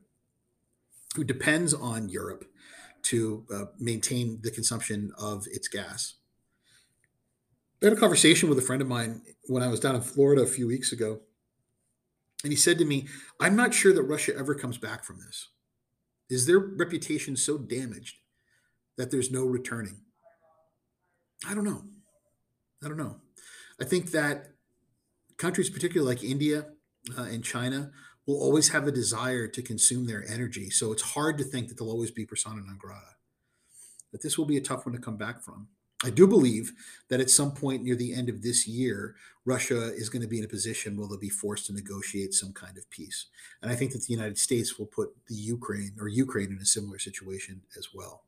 who 1.16 1.24
depends 1.24 1.74
on 1.74 2.08
Europe 2.08 2.44
to 3.02 3.44
uh, 3.52 3.64
maintain 3.78 4.38
the 4.42 4.50
consumption 4.50 5.12
of 5.18 5.46
its 5.48 5.68
gas. 5.68 6.14
I 7.82 7.86
had 7.86 7.92
a 7.92 8.00
conversation 8.00 8.48
with 8.48 8.58
a 8.58 8.62
friend 8.62 8.80
of 8.80 8.88
mine 8.88 9.20
when 9.48 9.62
I 9.62 9.68
was 9.68 9.80
down 9.80 9.96
in 9.96 10.00
Florida 10.00 10.42
a 10.42 10.46
few 10.46 10.66
weeks 10.66 10.92
ago. 10.92 11.20
And 12.44 12.52
he 12.52 12.56
said 12.56 12.78
to 12.78 12.84
me, 12.84 13.08
I'm 13.40 13.56
not 13.56 13.74
sure 13.74 13.92
that 13.92 14.02
Russia 14.02 14.32
ever 14.38 14.54
comes 14.54 14.78
back 14.78 15.04
from 15.04 15.18
this. 15.18 15.48
Is 16.30 16.46
their 16.46 16.58
reputation 16.58 17.36
so 17.36 17.58
damaged 17.58 18.16
that 18.96 19.10
there's 19.10 19.30
no 19.30 19.44
returning? 19.44 20.00
I 21.46 21.54
don't 21.54 21.64
know. 21.64 21.82
I 22.82 22.88
don't 22.88 22.96
know. 22.96 23.16
I 23.80 23.84
think 23.84 24.10
that 24.12 24.52
countries, 25.36 25.70
particularly 25.70 26.14
like 26.14 26.24
India 26.24 26.66
uh, 27.18 27.22
and 27.22 27.44
China, 27.44 27.90
will 28.26 28.40
always 28.40 28.68
have 28.68 28.86
a 28.86 28.92
desire 28.92 29.46
to 29.48 29.62
consume 29.62 30.06
their 30.06 30.24
energy. 30.26 30.70
So 30.70 30.92
it's 30.92 31.02
hard 31.02 31.36
to 31.38 31.44
think 31.44 31.68
that 31.68 31.78
they'll 31.78 31.90
always 31.90 32.10
be 32.10 32.24
persona 32.24 32.62
non 32.64 32.78
grata. 32.78 33.16
But 34.10 34.22
this 34.22 34.38
will 34.38 34.46
be 34.46 34.56
a 34.56 34.62
tough 34.62 34.86
one 34.86 34.94
to 34.94 35.00
come 35.00 35.16
back 35.16 35.42
from. 35.42 35.68
I 36.04 36.10
do 36.10 36.26
believe 36.26 36.72
that 37.08 37.20
at 37.20 37.30
some 37.30 37.52
point 37.52 37.82
near 37.82 37.96
the 37.96 38.12
end 38.12 38.28
of 38.28 38.42
this 38.42 38.68
year, 38.68 39.16
Russia 39.46 39.92
is 39.94 40.10
going 40.10 40.20
to 40.20 40.28
be 40.28 40.38
in 40.38 40.44
a 40.44 40.48
position 40.48 40.96
where 40.96 41.08
they'll 41.08 41.18
be 41.18 41.30
forced 41.30 41.66
to 41.66 41.72
negotiate 41.72 42.34
some 42.34 42.52
kind 42.52 42.76
of 42.76 42.88
peace. 42.90 43.26
And 43.62 43.72
I 43.72 43.74
think 43.74 43.92
that 43.92 44.02
the 44.02 44.12
United 44.12 44.38
States 44.38 44.78
will 44.78 44.86
put 44.86 45.08
the 45.28 45.34
Ukraine 45.34 45.92
or 45.98 46.08
Ukraine 46.08 46.52
in 46.52 46.58
a 46.58 46.66
similar 46.66 46.98
situation 46.98 47.62
as 47.78 47.88
well. 47.94 48.24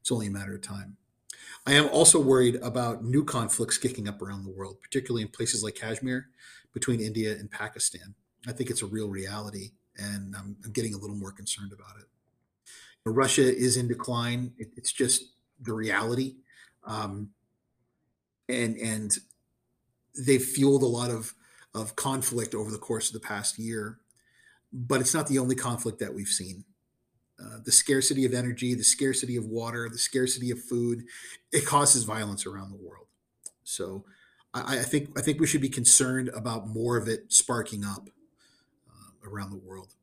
It's 0.00 0.10
only 0.10 0.28
a 0.28 0.30
matter 0.30 0.54
of 0.54 0.62
time. 0.62 0.96
I 1.66 1.74
am 1.74 1.88
also 1.90 2.18
worried 2.18 2.56
about 2.56 3.04
new 3.04 3.22
conflicts 3.22 3.76
kicking 3.76 4.08
up 4.08 4.22
around 4.22 4.44
the 4.44 4.50
world, 4.50 4.80
particularly 4.80 5.22
in 5.22 5.28
places 5.28 5.62
like 5.62 5.74
Kashmir 5.74 6.28
between 6.72 7.00
India 7.00 7.32
and 7.32 7.50
Pakistan. 7.50 8.14
I 8.48 8.52
think 8.52 8.70
it's 8.70 8.82
a 8.82 8.86
real 8.86 9.08
reality, 9.10 9.72
and 9.98 10.34
I'm, 10.34 10.56
I'm 10.64 10.72
getting 10.72 10.94
a 10.94 10.98
little 10.98 11.16
more 11.16 11.32
concerned 11.32 11.72
about 11.72 11.98
it. 11.98 12.06
Russia 13.04 13.42
is 13.42 13.76
in 13.76 13.88
decline. 13.88 14.52
It, 14.56 14.68
it's 14.76 14.92
just 14.92 15.34
the 15.60 15.74
reality 15.74 16.36
um, 16.84 17.30
and 18.48 18.76
and 18.76 19.18
they've 20.18 20.42
fueled 20.42 20.82
a 20.82 20.86
lot 20.86 21.10
of 21.10 21.34
of 21.74 21.94
conflict 21.96 22.54
over 22.54 22.70
the 22.70 22.78
course 22.78 23.08
of 23.08 23.14
the 23.14 23.26
past 23.26 23.58
year. 23.58 23.98
But 24.72 25.00
it's 25.00 25.14
not 25.14 25.26
the 25.26 25.38
only 25.38 25.56
conflict 25.56 25.98
that 25.98 26.14
we've 26.14 26.28
seen. 26.28 26.64
Uh, 27.40 27.58
the 27.64 27.72
scarcity 27.72 28.24
of 28.24 28.34
energy, 28.34 28.74
the 28.74 28.84
scarcity 28.84 29.36
of 29.36 29.46
water, 29.46 29.88
the 29.88 29.98
scarcity 29.98 30.50
of 30.50 30.62
food, 30.62 31.04
it 31.52 31.64
causes 31.64 32.04
violence 32.04 32.44
around 32.44 32.70
the 32.70 32.76
world. 32.76 33.06
So 33.64 34.04
I, 34.52 34.78
I 34.78 34.82
think 34.82 35.18
I 35.18 35.22
think 35.22 35.40
we 35.40 35.46
should 35.46 35.60
be 35.60 35.68
concerned 35.68 36.28
about 36.34 36.68
more 36.68 36.96
of 36.96 37.08
it 37.08 37.32
sparking 37.32 37.84
up 37.84 38.08
uh, 38.88 39.28
around 39.28 39.50
the 39.50 39.56
world. 39.56 39.94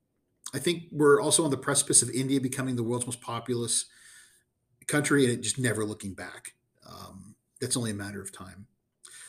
I 0.53 0.59
think 0.59 0.83
we're 0.91 1.21
also 1.21 1.43
on 1.43 1.51
the 1.51 1.57
precipice 1.57 2.01
of 2.01 2.09
India 2.09 2.39
becoming 2.39 2.75
the 2.75 2.83
world's 2.83 3.05
most 3.05 3.21
populous 3.21 3.85
country 4.87 5.25
and 5.25 5.33
it 5.33 5.41
just 5.41 5.59
never 5.59 5.85
looking 5.85 6.13
back. 6.13 6.53
Um, 6.87 7.35
it's 7.61 7.77
only 7.77 7.91
a 7.91 7.95
matter 7.95 8.21
of 8.21 8.31
time. 8.31 8.67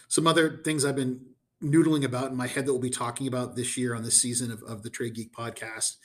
Some 0.08 0.26
other 0.26 0.60
things 0.64 0.84
I've 0.84 0.96
been 0.96 1.20
noodling 1.62 2.04
about 2.04 2.30
in 2.30 2.36
my 2.36 2.46
head 2.46 2.66
that 2.66 2.72
we'll 2.72 2.80
be 2.80 2.90
talking 2.90 3.26
about 3.26 3.56
this 3.56 3.76
year 3.76 3.94
on 3.94 4.02
this 4.02 4.20
season 4.20 4.50
of, 4.50 4.62
of 4.62 4.82
the 4.82 4.90
Trade 4.90 5.14
Geek 5.14 5.32
podcast. 5.34 5.96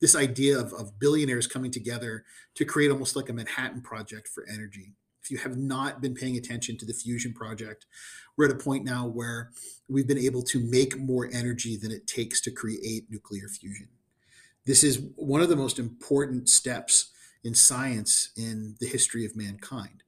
This 0.00 0.16
idea 0.16 0.58
of, 0.58 0.72
of 0.72 0.98
billionaires 0.98 1.46
coming 1.46 1.70
together 1.70 2.24
to 2.54 2.64
create 2.64 2.90
almost 2.90 3.14
like 3.14 3.28
a 3.28 3.32
Manhattan 3.32 3.82
project 3.82 4.28
for 4.28 4.46
energy. 4.52 4.94
If 5.22 5.30
you 5.30 5.38
have 5.38 5.56
not 5.56 6.00
been 6.00 6.14
paying 6.14 6.36
attention 6.36 6.76
to 6.78 6.86
the 6.86 6.94
fusion 6.94 7.32
project, 7.32 7.86
we're 8.36 8.46
at 8.46 8.54
a 8.54 8.58
point 8.58 8.84
now 8.84 9.06
where 9.06 9.52
we've 9.88 10.08
been 10.08 10.18
able 10.18 10.42
to 10.42 10.58
make 10.58 10.98
more 10.98 11.28
energy 11.32 11.76
than 11.76 11.92
it 11.92 12.06
takes 12.06 12.40
to 12.40 12.50
create 12.50 13.10
nuclear 13.10 13.48
fusion. 13.48 13.88
This 14.64 14.82
is 14.82 15.02
one 15.16 15.40
of 15.40 15.48
the 15.48 15.56
most 15.56 15.78
important 15.78 16.48
steps 16.48 17.12
in 17.44 17.54
science 17.54 18.30
in 18.36 18.76
the 18.80 18.86
history 18.86 19.24
of 19.24 19.36
mankind. 19.36 20.02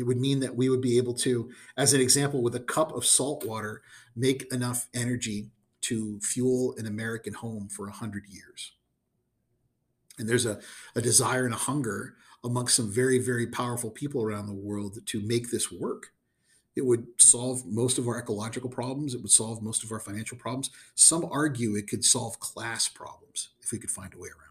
It 0.00 0.06
would 0.06 0.18
mean 0.18 0.40
that 0.40 0.56
we 0.56 0.70
would 0.70 0.80
be 0.80 0.96
able 0.96 1.12
to, 1.14 1.50
as 1.76 1.92
an 1.92 2.00
example, 2.00 2.42
with 2.42 2.54
a 2.54 2.60
cup 2.60 2.92
of 2.96 3.04
salt 3.04 3.44
water, 3.44 3.82
make 4.16 4.50
enough 4.50 4.88
energy 4.94 5.50
to 5.82 6.18
fuel 6.20 6.74
an 6.78 6.86
American 6.86 7.34
home 7.34 7.68
for 7.68 7.84
100 7.84 8.24
years. 8.26 8.72
And 10.18 10.26
there's 10.26 10.46
a, 10.46 10.58
a 10.96 11.02
desire 11.02 11.44
and 11.44 11.52
a 11.52 11.58
hunger 11.58 12.14
amongst 12.42 12.76
some 12.76 12.90
very, 12.90 13.18
very 13.18 13.46
powerful 13.46 13.90
people 13.90 14.22
around 14.22 14.46
the 14.46 14.54
world 14.54 14.98
to 15.04 15.20
make 15.20 15.50
this 15.50 15.70
work. 15.70 16.12
It 16.76 16.86
would 16.86 17.06
solve 17.18 17.66
most 17.66 17.98
of 17.98 18.08
our 18.08 18.18
ecological 18.18 18.70
problems. 18.70 19.12
It 19.12 19.20
would 19.20 19.30
solve 19.30 19.62
most 19.62 19.84
of 19.84 19.92
our 19.92 20.00
financial 20.00 20.38
problems. 20.38 20.70
Some 20.94 21.26
argue 21.30 21.76
it 21.76 21.88
could 21.88 22.06
solve 22.06 22.40
class 22.40 22.88
problems 22.88 23.50
if 23.60 23.70
we 23.70 23.78
could 23.78 23.90
find 23.90 24.14
a 24.14 24.18
way 24.18 24.28
around. 24.28 24.49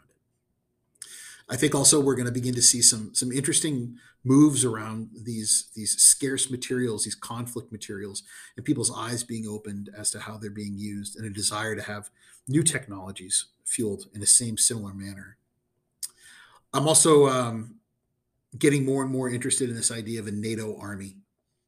I 1.49 1.55
think 1.55 1.73
also 1.73 1.99
we're 1.99 2.15
going 2.15 2.27
to 2.27 2.31
begin 2.31 2.53
to 2.55 2.61
see 2.61 2.81
some 2.81 3.13
some 3.13 3.31
interesting 3.31 3.97
moves 4.23 4.63
around 4.63 5.09
these 5.23 5.69
these 5.75 5.99
scarce 5.99 6.51
materials, 6.51 7.03
these 7.03 7.15
conflict 7.15 7.71
materials, 7.71 8.23
and 8.55 8.65
people's 8.65 8.95
eyes 8.95 9.23
being 9.23 9.47
opened 9.47 9.89
as 9.97 10.11
to 10.11 10.19
how 10.19 10.37
they're 10.37 10.51
being 10.51 10.77
used, 10.77 11.17
and 11.17 11.25
a 11.25 11.29
desire 11.29 11.75
to 11.75 11.81
have 11.81 12.09
new 12.47 12.63
technologies 12.63 13.45
fueled 13.65 14.07
in 14.13 14.19
the 14.19 14.27
same 14.27 14.57
similar 14.57 14.93
manner. 14.93 15.37
I'm 16.73 16.87
also 16.87 17.27
um, 17.27 17.75
getting 18.57 18.85
more 18.85 19.01
and 19.03 19.11
more 19.11 19.29
interested 19.29 19.69
in 19.69 19.75
this 19.75 19.91
idea 19.91 20.19
of 20.19 20.27
a 20.27 20.31
NATO 20.31 20.77
army, 20.79 21.17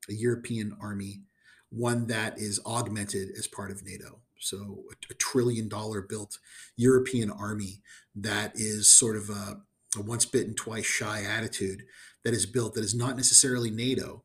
a 0.09 0.13
European 0.13 0.77
army, 0.81 1.21
one 1.69 2.07
that 2.07 2.37
is 2.37 2.59
augmented 2.65 3.29
as 3.37 3.47
part 3.47 3.71
of 3.71 3.83
NATO. 3.83 4.19
So 4.39 4.83
a, 5.09 5.13
trillion 5.15 5.69
dollar 5.69 6.01
built 6.01 6.39
European 6.75 7.29
army 7.29 7.81
that 8.15 8.53
is 8.55 8.87
sort 8.87 9.15
of 9.15 9.29
a 9.29 9.61
a 9.97 10.01
once 10.01 10.25
bitten, 10.25 10.53
twice 10.53 10.85
shy 10.85 11.23
attitude 11.23 11.83
that 12.23 12.33
is 12.33 12.45
built 12.45 12.73
that 12.75 12.83
is 12.83 12.95
not 12.95 13.15
necessarily 13.15 13.71
NATO, 13.71 14.23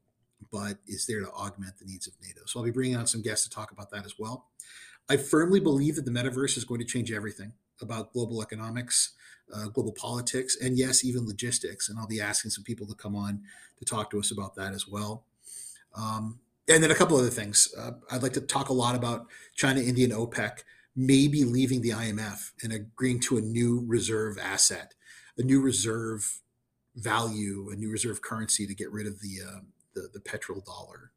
but 0.52 0.78
is 0.86 1.06
there 1.06 1.20
to 1.20 1.30
augment 1.30 1.78
the 1.78 1.84
needs 1.84 2.06
of 2.06 2.14
NATO. 2.22 2.42
So 2.46 2.60
I'll 2.60 2.64
be 2.64 2.70
bringing 2.70 2.96
on 2.96 3.06
some 3.06 3.22
guests 3.22 3.48
to 3.48 3.50
talk 3.50 3.72
about 3.72 3.90
that 3.90 4.04
as 4.04 4.14
well. 4.18 4.46
I 5.08 5.16
firmly 5.16 5.60
believe 5.60 5.96
that 5.96 6.04
the 6.04 6.10
metaverse 6.10 6.56
is 6.56 6.64
going 6.64 6.80
to 6.80 6.86
change 6.86 7.12
everything. 7.12 7.52
about 7.82 8.10
global 8.14 8.40
economics, 8.40 9.12
uh, 9.54 9.68
global 9.68 9.92
politics, 9.92 10.56
and 10.62 10.78
yes, 10.78 11.04
even 11.04 11.26
logistics. 11.26 11.90
And 11.90 11.98
I'll 11.98 12.06
be 12.06 12.22
asking 12.22 12.52
some 12.52 12.64
people 12.64 12.86
to 12.86 12.94
come 12.94 13.14
on 13.14 13.42
to 13.78 13.84
talk 13.84 14.10
to 14.12 14.18
us 14.18 14.30
about 14.30 14.54
that 14.54 14.72
as 14.72 14.88
well. 14.88 15.26
Um, 15.94 16.38
and 16.68 16.82
then 16.82 16.90
a 16.90 16.94
couple 16.94 17.18
other 17.18 17.28
things. 17.28 17.68
Uh, 17.78 17.90
I'd 18.10 18.22
like 18.22 18.32
to 18.32 18.40
talk 18.40 18.70
a 18.70 18.72
lot 18.72 18.94
about 18.94 19.26
China, 19.54 19.80
India, 19.80 20.06
and 20.06 20.14
OPEC 20.14 20.60
maybe 20.96 21.44
leaving 21.44 21.82
the 21.82 21.90
IMF 21.90 22.52
and 22.62 22.72
agreeing 22.72 23.20
to 23.20 23.36
a 23.36 23.42
new 23.42 23.84
reserve 23.86 24.38
asset, 24.38 24.94
a 25.38 25.42
new 25.42 25.60
reserve 25.60 26.40
value, 26.94 27.70
a 27.72 27.76
new 27.76 27.90
reserve 27.90 28.22
currency 28.22 28.66
to 28.66 28.74
get 28.74 28.90
rid 28.90 29.06
of 29.06 29.20
the 29.20 29.38
uh, 29.46 29.60
the, 29.94 30.08
the 30.12 30.20
petrodollar. 30.20 31.08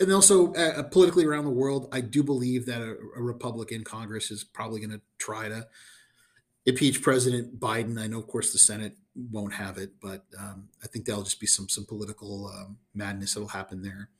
And 0.00 0.12
also, 0.12 0.52
uh, 0.54 0.84
politically 0.84 1.24
around 1.24 1.44
the 1.44 1.50
world, 1.50 1.88
I 1.92 2.00
do 2.00 2.22
believe 2.22 2.66
that 2.66 2.80
a, 2.80 2.96
a 3.16 3.22
Republican 3.22 3.82
Congress 3.82 4.30
is 4.30 4.44
probably 4.44 4.78
going 4.78 4.92
to 4.92 5.00
try 5.18 5.48
to 5.48 5.66
impeach 6.66 7.02
President 7.02 7.58
Biden. 7.58 7.98
I 8.00 8.06
know, 8.06 8.18
of 8.18 8.28
course, 8.28 8.52
the 8.52 8.58
Senate 8.58 8.96
won't 9.32 9.54
have 9.54 9.76
it, 9.78 9.92
but 10.00 10.24
um, 10.38 10.68
I 10.84 10.86
think 10.86 11.04
there'll 11.04 11.22
just 11.22 11.40
be 11.40 11.46
some 11.46 11.68
some 11.68 11.84
political 11.84 12.46
um, 12.48 12.78
madness 12.94 13.34
that'll 13.34 13.48
happen 13.48 13.82
there. 13.82 14.10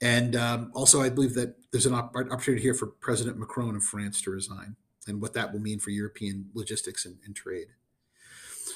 And 0.00 0.36
um, 0.36 0.70
also, 0.74 1.02
I 1.02 1.10
believe 1.10 1.34
that 1.34 1.54
there's 1.70 1.86
an 1.86 1.94
opportunity 1.94 2.62
here 2.62 2.74
for 2.74 2.86
President 2.86 3.38
Macron 3.38 3.76
of 3.76 3.82
France 3.82 4.22
to 4.22 4.30
resign, 4.30 4.76
and 5.06 5.20
what 5.20 5.34
that 5.34 5.52
will 5.52 5.60
mean 5.60 5.78
for 5.78 5.90
European 5.90 6.50
logistics 6.54 7.04
and, 7.04 7.16
and 7.24 7.36
trade. 7.36 7.68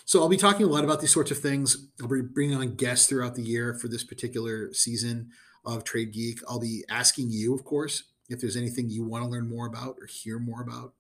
So 0.09 0.23
I'll 0.23 0.31
be 0.31 0.39
talking 0.39 0.65
a 0.65 0.71
lot 0.71 0.85
about 0.85 1.03
these 1.03 1.13
sorts 1.13 1.31
of 1.31 1.39
things. 1.39 1.89
I'll 2.01 2.09
be 2.09 2.23
bringing 2.23 2.57
on 2.57 2.77
guests 2.77 3.07
throughout 3.07 3.35
the 3.35 3.43
year 3.43 3.75
for 3.75 3.89
this 3.89 4.03
particular 4.03 4.73
season 4.73 5.29
of 5.67 5.85
Trade 5.85 6.15
Geek. 6.15 6.41
I'll 6.49 6.59
be 6.59 6.83
asking 6.89 7.27
you, 7.31 7.55
of 7.55 7.63
course, 7.63 8.05
if 8.31 8.41
there's 8.41 8.57
anything 8.57 8.89
you 8.89 9.05
want 9.05 9.23
to 9.23 9.29
learn 9.29 9.47
more 9.47 9.67
about 9.67 9.99
or 10.01 10.07
hear 10.07 10.39
more 10.39 10.63
about. 10.63 10.95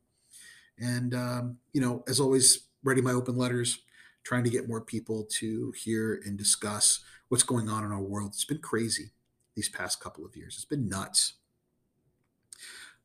And, 0.78 1.14
um, 1.14 1.56
you 1.72 1.80
know, 1.80 2.04
as 2.06 2.20
always, 2.20 2.66
writing 2.84 3.02
my 3.02 3.12
open 3.12 3.38
letters, 3.38 3.78
trying 4.24 4.44
to 4.44 4.50
get 4.50 4.68
more 4.68 4.82
people 4.82 5.26
to 5.38 5.72
hear 5.72 6.20
and 6.26 6.36
discuss 6.36 7.00
what's 7.30 7.44
going 7.44 7.70
on 7.70 7.84
in 7.84 7.92
our 7.92 8.02
world. 8.02 8.32
It's 8.34 8.44
been 8.44 8.58
crazy 8.58 9.12
these 9.54 9.70
past 9.70 10.00
couple 10.00 10.26
of 10.26 10.36
years, 10.36 10.56
it's 10.56 10.66
been 10.66 10.86
nuts. 10.86 11.32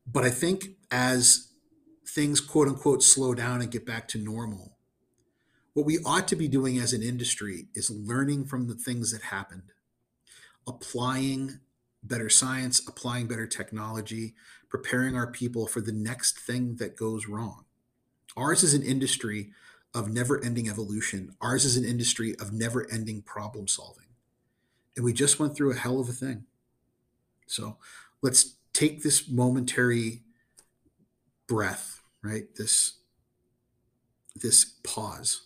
But 0.06 0.24
I 0.24 0.30
think 0.30 0.76
as 0.90 1.48
things, 2.06 2.42
quote 2.42 2.68
unquote, 2.68 3.02
slow 3.02 3.32
down 3.32 3.62
and 3.62 3.70
get 3.70 3.86
back 3.86 4.06
to 4.08 4.18
normal, 4.18 4.73
what 5.74 5.84
we 5.84 5.98
ought 5.98 6.28
to 6.28 6.36
be 6.36 6.48
doing 6.48 6.78
as 6.78 6.92
an 6.92 7.02
industry 7.02 7.66
is 7.74 7.90
learning 7.90 8.46
from 8.46 8.68
the 8.68 8.76
things 8.76 9.10
that 9.12 9.22
happened, 9.22 9.72
applying 10.66 11.58
better 12.02 12.30
science, 12.30 12.80
applying 12.86 13.26
better 13.26 13.46
technology, 13.46 14.34
preparing 14.68 15.16
our 15.16 15.26
people 15.30 15.66
for 15.66 15.80
the 15.80 15.92
next 15.92 16.38
thing 16.38 16.76
that 16.76 16.96
goes 16.96 17.26
wrong. 17.26 17.64
Ours 18.36 18.62
is 18.62 18.72
an 18.72 18.82
industry 18.82 19.50
of 19.92 20.12
never 20.12 20.42
ending 20.44 20.68
evolution, 20.68 21.36
ours 21.40 21.64
is 21.64 21.76
an 21.76 21.84
industry 21.84 22.34
of 22.40 22.52
never 22.52 22.88
ending 22.90 23.22
problem 23.22 23.68
solving. 23.68 24.06
And 24.96 25.04
we 25.04 25.12
just 25.12 25.40
went 25.40 25.56
through 25.56 25.72
a 25.72 25.76
hell 25.76 26.00
of 26.00 26.08
a 26.08 26.12
thing. 26.12 26.44
So 27.46 27.78
let's 28.22 28.56
take 28.72 29.02
this 29.02 29.28
momentary 29.28 30.22
breath, 31.48 32.00
right? 32.22 32.46
This 32.56 32.94
this 34.36 34.64
pause 34.82 35.42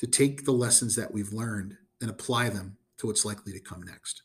to 0.00 0.06
take 0.06 0.46
the 0.46 0.52
lessons 0.52 0.96
that 0.96 1.12
we've 1.12 1.30
learned 1.30 1.76
and 2.00 2.08
apply 2.08 2.48
them 2.48 2.78
to 2.96 3.06
what's 3.06 3.26
likely 3.26 3.52
to 3.52 3.60
come 3.60 3.82
next. 3.82 4.22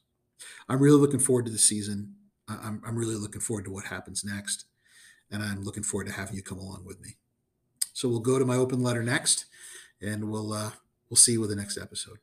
I'm 0.70 0.80
really 0.80 0.98
looking 0.98 1.20
forward 1.20 1.48
to 1.48 1.52
the 1.52 1.58
season. 1.58 2.16
I'm, 2.48 2.82
I'm 2.88 2.96
really 2.96 3.16
looking 3.16 3.42
forward 3.42 3.66
to 3.66 3.72
what 3.72 3.84
happens 3.84 4.24
next. 4.24 4.64
And 5.30 5.44
I'm 5.44 5.64
looking 5.64 5.84
forward 5.84 6.08
to 6.08 6.14
having 6.14 6.38
you 6.38 6.42
come 6.42 6.60
along 6.60 6.86
with 6.86 7.02
me. 7.02 7.18
So 7.92 8.08
we'll 8.08 8.22
go 8.22 8.40
to 8.40 8.46
my 8.46 8.56
open 8.56 8.82
letter 8.82 9.04
next, 9.04 9.46
and 10.02 10.32
we'll 10.32 10.54
uh, 10.54 10.72
we'll 11.10 11.18
see 11.18 11.34
you 11.34 11.42
with 11.42 11.50
the 11.50 11.56
next 11.58 11.78
episode. 11.78 12.20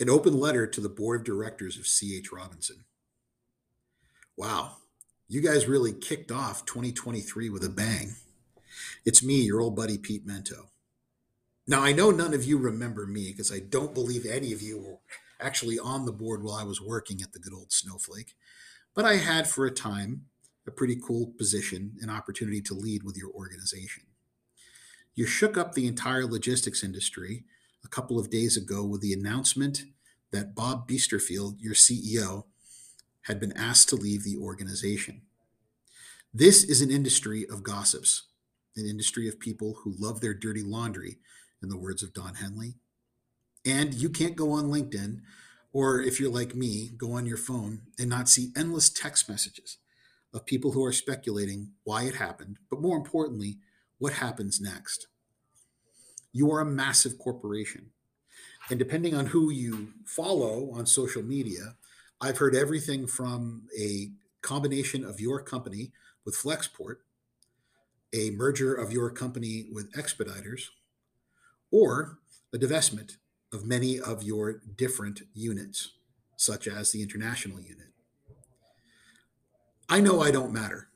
An 0.00 0.08
open 0.08 0.38
letter 0.38 0.66
to 0.66 0.80
the 0.80 0.88
board 0.88 1.20
of 1.20 1.26
directors 1.26 1.76
of 1.76 1.84
CH 1.84 2.32
Robinson. 2.32 2.84
Wow, 4.36 4.76
you 5.28 5.42
guys 5.42 5.66
really 5.66 5.92
kicked 5.92 6.32
off 6.32 6.64
2023 6.64 7.50
with 7.50 7.64
a 7.64 7.68
bang. 7.68 8.16
It's 9.04 9.22
me, 9.22 9.42
your 9.42 9.60
old 9.60 9.76
buddy 9.76 9.98
Pete 9.98 10.26
Mento. 10.26 10.68
Now, 11.66 11.82
I 11.82 11.92
know 11.92 12.10
none 12.10 12.32
of 12.32 12.44
you 12.44 12.56
remember 12.56 13.06
me 13.06 13.30
because 13.30 13.52
I 13.52 13.58
don't 13.58 13.92
believe 13.92 14.24
any 14.24 14.50
of 14.54 14.62
you 14.62 14.78
were 14.78 14.98
actually 15.38 15.78
on 15.78 16.06
the 16.06 16.12
board 16.12 16.42
while 16.42 16.54
I 16.54 16.64
was 16.64 16.80
working 16.80 17.20
at 17.20 17.34
the 17.34 17.38
good 17.38 17.52
old 17.52 17.70
Snowflake, 17.70 18.34
but 18.94 19.04
I 19.04 19.16
had 19.16 19.46
for 19.46 19.66
a 19.66 19.70
time 19.70 20.22
a 20.66 20.70
pretty 20.70 20.96
cool 20.96 21.34
position 21.36 21.96
and 22.00 22.10
opportunity 22.10 22.62
to 22.62 22.72
lead 22.72 23.02
with 23.02 23.18
your 23.18 23.30
organization. 23.32 24.04
You 25.14 25.26
shook 25.26 25.58
up 25.58 25.74
the 25.74 25.86
entire 25.86 26.24
logistics 26.24 26.82
industry 26.82 27.44
a 27.84 27.88
couple 27.88 28.18
of 28.18 28.30
days 28.30 28.56
ago 28.56 28.84
with 28.84 29.02
the 29.02 29.12
announcement 29.12 29.82
that 30.30 30.54
Bob 30.54 30.88
Biesterfeld, 30.88 31.56
your 31.58 31.74
CEO, 31.74 32.44
had 33.22 33.38
been 33.38 33.52
asked 33.52 33.90
to 33.90 33.96
leave 33.96 34.24
the 34.24 34.38
organization. 34.38 35.20
This 36.32 36.64
is 36.64 36.80
an 36.80 36.90
industry 36.90 37.46
of 37.50 37.62
gossips 37.62 38.22
an 38.76 38.86
industry 38.86 39.28
of 39.28 39.38
people 39.38 39.78
who 39.82 39.94
love 39.98 40.20
their 40.20 40.34
dirty 40.34 40.62
laundry, 40.62 41.18
in 41.64 41.68
the 41.68 41.78
words 41.78 42.02
of 42.02 42.12
Don 42.12 42.34
Henley. 42.34 42.74
And 43.66 43.94
you 43.94 44.10
can't 44.10 44.36
go 44.36 44.52
on 44.52 44.66
LinkedIn, 44.66 45.20
or 45.72 46.00
if 46.00 46.20
you're 46.20 46.30
like 46.30 46.54
me, 46.54 46.90
go 46.96 47.12
on 47.12 47.26
your 47.26 47.38
phone 47.38 47.80
and 47.98 48.08
not 48.08 48.28
see 48.28 48.52
endless 48.56 48.90
text 48.90 49.28
messages 49.28 49.78
of 50.32 50.46
people 50.46 50.72
who 50.72 50.84
are 50.84 50.92
speculating 50.92 51.70
why 51.84 52.02
it 52.04 52.16
happened, 52.16 52.58
but 52.68 52.80
more 52.80 52.96
importantly, 52.96 53.58
what 53.98 54.14
happens 54.14 54.60
next. 54.60 55.06
You 56.32 56.50
are 56.52 56.60
a 56.60 56.66
massive 56.66 57.18
corporation. 57.18 57.90
And 58.68 58.78
depending 58.78 59.14
on 59.14 59.26
who 59.26 59.50
you 59.50 59.92
follow 60.04 60.70
on 60.72 60.86
social 60.86 61.22
media, 61.22 61.76
I've 62.20 62.38
heard 62.38 62.54
everything 62.54 63.06
from 63.06 63.68
a 63.78 64.10
combination 64.42 65.04
of 65.04 65.20
your 65.20 65.40
company 65.40 65.92
with 66.24 66.36
Flexport 66.36 66.96
a 68.14 68.30
merger 68.30 68.72
of 68.72 68.92
your 68.92 69.10
company 69.10 69.66
with 69.70 69.90
Expeditors, 69.98 70.70
or 71.70 72.18
a 72.54 72.58
divestment 72.58 73.16
of 73.52 73.66
many 73.66 73.98
of 73.98 74.22
your 74.22 74.62
different 74.76 75.22
units, 75.34 75.94
such 76.36 76.68
as 76.68 76.92
the 76.92 77.02
international 77.02 77.60
unit. 77.60 77.88
I 79.88 80.00
know 80.00 80.22
I 80.22 80.30
don't 80.30 80.52
matter. 80.52 80.88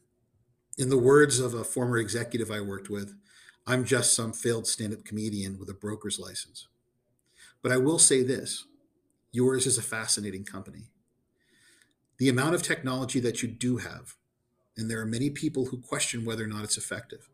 In 0.78 0.88
the 0.88 0.96
words 0.96 1.40
of 1.40 1.54
a 1.54 1.64
former 1.64 1.98
executive 1.98 2.52
I 2.52 2.60
worked 2.60 2.88
with, 2.88 3.14
I'm 3.66 3.84
just 3.84 4.14
some 4.14 4.32
failed 4.32 4.68
stand 4.68 4.94
up 4.94 5.04
comedian 5.04 5.58
with 5.58 5.68
a 5.68 5.74
broker's 5.74 6.20
license. 6.20 6.68
But 7.62 7.72
I 7.72 7.78
will 7.78 7.98
say 7.98 8.22
this 8.22 8.64
yours 9.32 9.66
is 9.66 9.76
a 9.76 9.82
fascinating 9.82 10.44
company. 10.44 10.90
The 12.18 12.28
amount 12.28 12.54
of 12.54 12.62
technology 12.62 13.18
that 13.20 13.42
you 13.42 13.48
do 13.48 13.78
have 13.78 14.14
and 14.78 14.88
there 14.88 15.00
are 15.00 15.06
many 15.06 15.28
people 15.28 15.66
who 15.66 15.76
question 15.76 16.24
whether 16.24 16.44
or 16.44 16.46
not 16.46 16.62
it's 16.62 16.78
effective, 16.78 17.28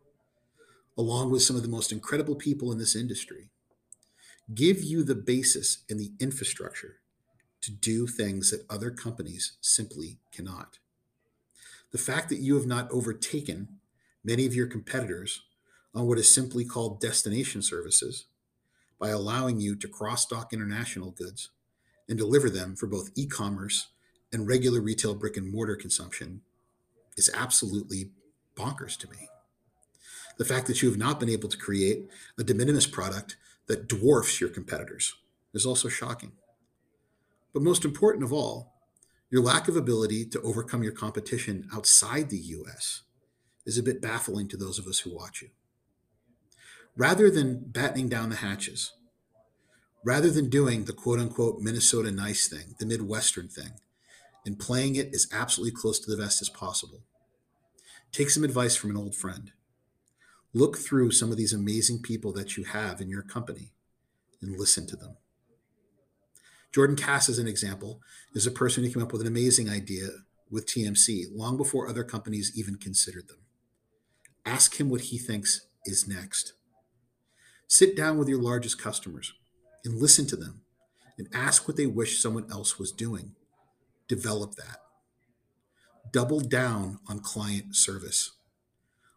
along 0.97 1.29
with 1.29 1.43
some 1.43 1.55
of 1.55 1.61
the 1.61 1.69
most 1.69 1.91
incredible 1.91 2.35
people 2.35 2.71
in 2.71 2.79
this 2.79 2.95
industry, 2.95 3.49
give 4.53 4.83
you 4.83 5.03
the 5.03 5.15
basis 5.15 5.77
and 5.87 5.99
the 5.99 6.11
infrastructure 6.19 6.97
to 7.61 7.71
do 7.71 8.07
things 8.07 8.49
that 8.49 8.65
other 8.69 8.89
companies 8.89 9.53
simply 9.61 10.17
cannot. 10.31 10.79
The 11.91 11.97
fact 11.99 12.29
that 12.29 12.39
you 12.39 12.55
have 12.55 12.65
not 12.65 12.91
overtaken 12.91 13.79
many 14.23 14.47
of 14.47 14.55
your 14.55 14.67
competitors 14.67 15.43
on 15.93 16.07
what 16.07 16.17
is 16.17 16.29
simply 16.31 16.65
called 16.65 16.99
destination 16.99 17.61
services 17.61 18.25
by 18.99 19.09
allowing 19.09 19.59
you 19.59 19.75
to 19.75 19.87
cross 19.87 20.25
dock 20.25 20.51
international 20.51 21.11
goods 21.11 21.49
and 22.09 22.17
deliver 22.17 22.49
them 22.49 22.75
for 22.75 22.87
both 22.87 23.11
e 23.15 23.27
commerce 23.27 23.87
and 24.33 24.47
regular 24.47 24.81
retail 24.81 25.13
brick 25.13 25.37
and 25.37 25.51
mortar 25.51 25.75
consumption 25.75 26.41
is 27.15 27.29
absolutely 27.33 28.11
bonkers 28.55 28.97
to 28.97 29.09
me. 29.09 29.29
The 30.37 30.45
fact 30.45 30.67
that 30.67 30.81
you 30.81 30.89
have 30.89 30.97
not 30.97 31.19
been 31.19 31.29
able 31.29 31.49
to 31.49 31.57
create 31.57 32.09
a 32.37 32.43
de 32.43 32.53
minimis 32.53 32.87
product 32.87 33.37
that 33.67 33.87
dwarfs 33.87 34.41
your 34.41 34.49
competitors 34.49 35.15
is 35.53 35.65
also 35.65 35.87
shocking. 35.87 36.33
But 37.53 37.63
most 37.63 37.85
important 37.85 38.23
of 38.23 38.33
all, 38.33 38.73
your 39.29 39.41
lack 39.41 39.67
of 39.67 39.75
ability 39.75 40.25
to 40.27 40.41
overcome 40.41 40.83
your 40.83 40.91
competition 40.91 41.67
outside 41.73 42.29
the 42.29 42.37
US 42.37 43.03
is 43.65 43.77
a 43.77 43.83
bit 43.83 44.01
baffling 44.01 44.47
to 44.49 44.57
those 44.57 44.77
of 44.77 44.87
us 44.87 44.99
who 44.99 45.15
watch 45.15 45.41
you. 45.41 45.49
Rather 46.95 47.29
than 47.29 47.59
battening 47.65 48.07
down 48.07 48.29
the 48.29 48.35
hatches, 48.37 48.93
rather 50.03 50.29
than 50.29 50.49
doing 50.49 50.85
the 50.85 50.93
quote 50.93 51.19
unquote 51.19 51.59
Minnesota 51.59 52.11
nice 52.11 52.47
thing, 52.47 52.75
the 52.79 52.85
Midwestern 52.85 53.47
thing, 53.47 53.71
and 54.45 54.59
playing 54.59 54.95
it 54.95 55.13
as 55.13 55.27
absolutely 55.33 55.75
close 55.79 55.99
to 55.99 56.09
the 56.09 56.21
vest 56.21 56.41
as 56.41 56.49
possible. 56.49 57.01
Take 58.11 58.29
some 58.29 58.43
advice 58.43 58.75
from 58.75 58.91
an 58.91 58.97
old 58.97 59.15
friend. 59.15 59.51
Look 60.53 60.77
through 60.77 61.11
some 61.11 61.31
of 61.31 61.37
these 61.37 61.51
amazing 61.51 62.01
people 62.01 62.31
that 62.33 62.55
you 62.55 62.63
have 62.63 63.01
in 63.01 63.09
your 63.09 63.23
company 63.23 63.73
and 64.41 64.57
listen 64.57 64.87
to 64.87 64.95
them. 64.95 65.17
Jordan 66.71 66.95
Kass, 66.95 67.29
as 67.29 67.39
an 67.39 67.47
example, 67.47 68.01
is 68.33 68.45
a 68.45 68.51
person 68.51 68.83
who 68.83 68.91
came 68.91 69.01
up 69.01 69.11
with 69.11 69.21
an 69.21 69.27
amazing 69.27 69.69
idea 69.69 70.07
with 70.49 70.65
TMC 70.65 71.25
long 71.33 71.57
before 71.57 71.87
other 71.87 72.03
companies 72.03 72.51
even 72.55 72.75
considered 72.75 73.27
them. 73.27 73.39
Ask 74.45 74.79
him 74.79 74.89
what 74.89 75.01
he 75.01 75.17
thinks 75.17 75.67
is 75.85 76.07
next. 76.07 76.53
Sit 77.67 77.95
down 77.95 78.17
with 78.17 78.27
your 78.27 78.41
largest 78.41 78.81
customers 78.81 79.33
and 79.83 79.99
listen 79.99 80.27
to 80.27 80.35
them 80.35 80.61
and 81.17 81.27
ask 81.33 81.67
what 81.67 81.77
they 81.77 81.85
wish 81.85 82.21
someone 82.21 82.45
else 82.51 82.77
was 82.77 82.91
doing. 82.91 83.35
Develop 84.07 84.55
that. 84.55 84.81
Double 86.11 86.39
down 86.39 86.99
on 87.07 87.19
client 87.19 87.75
service. 87.75 88.31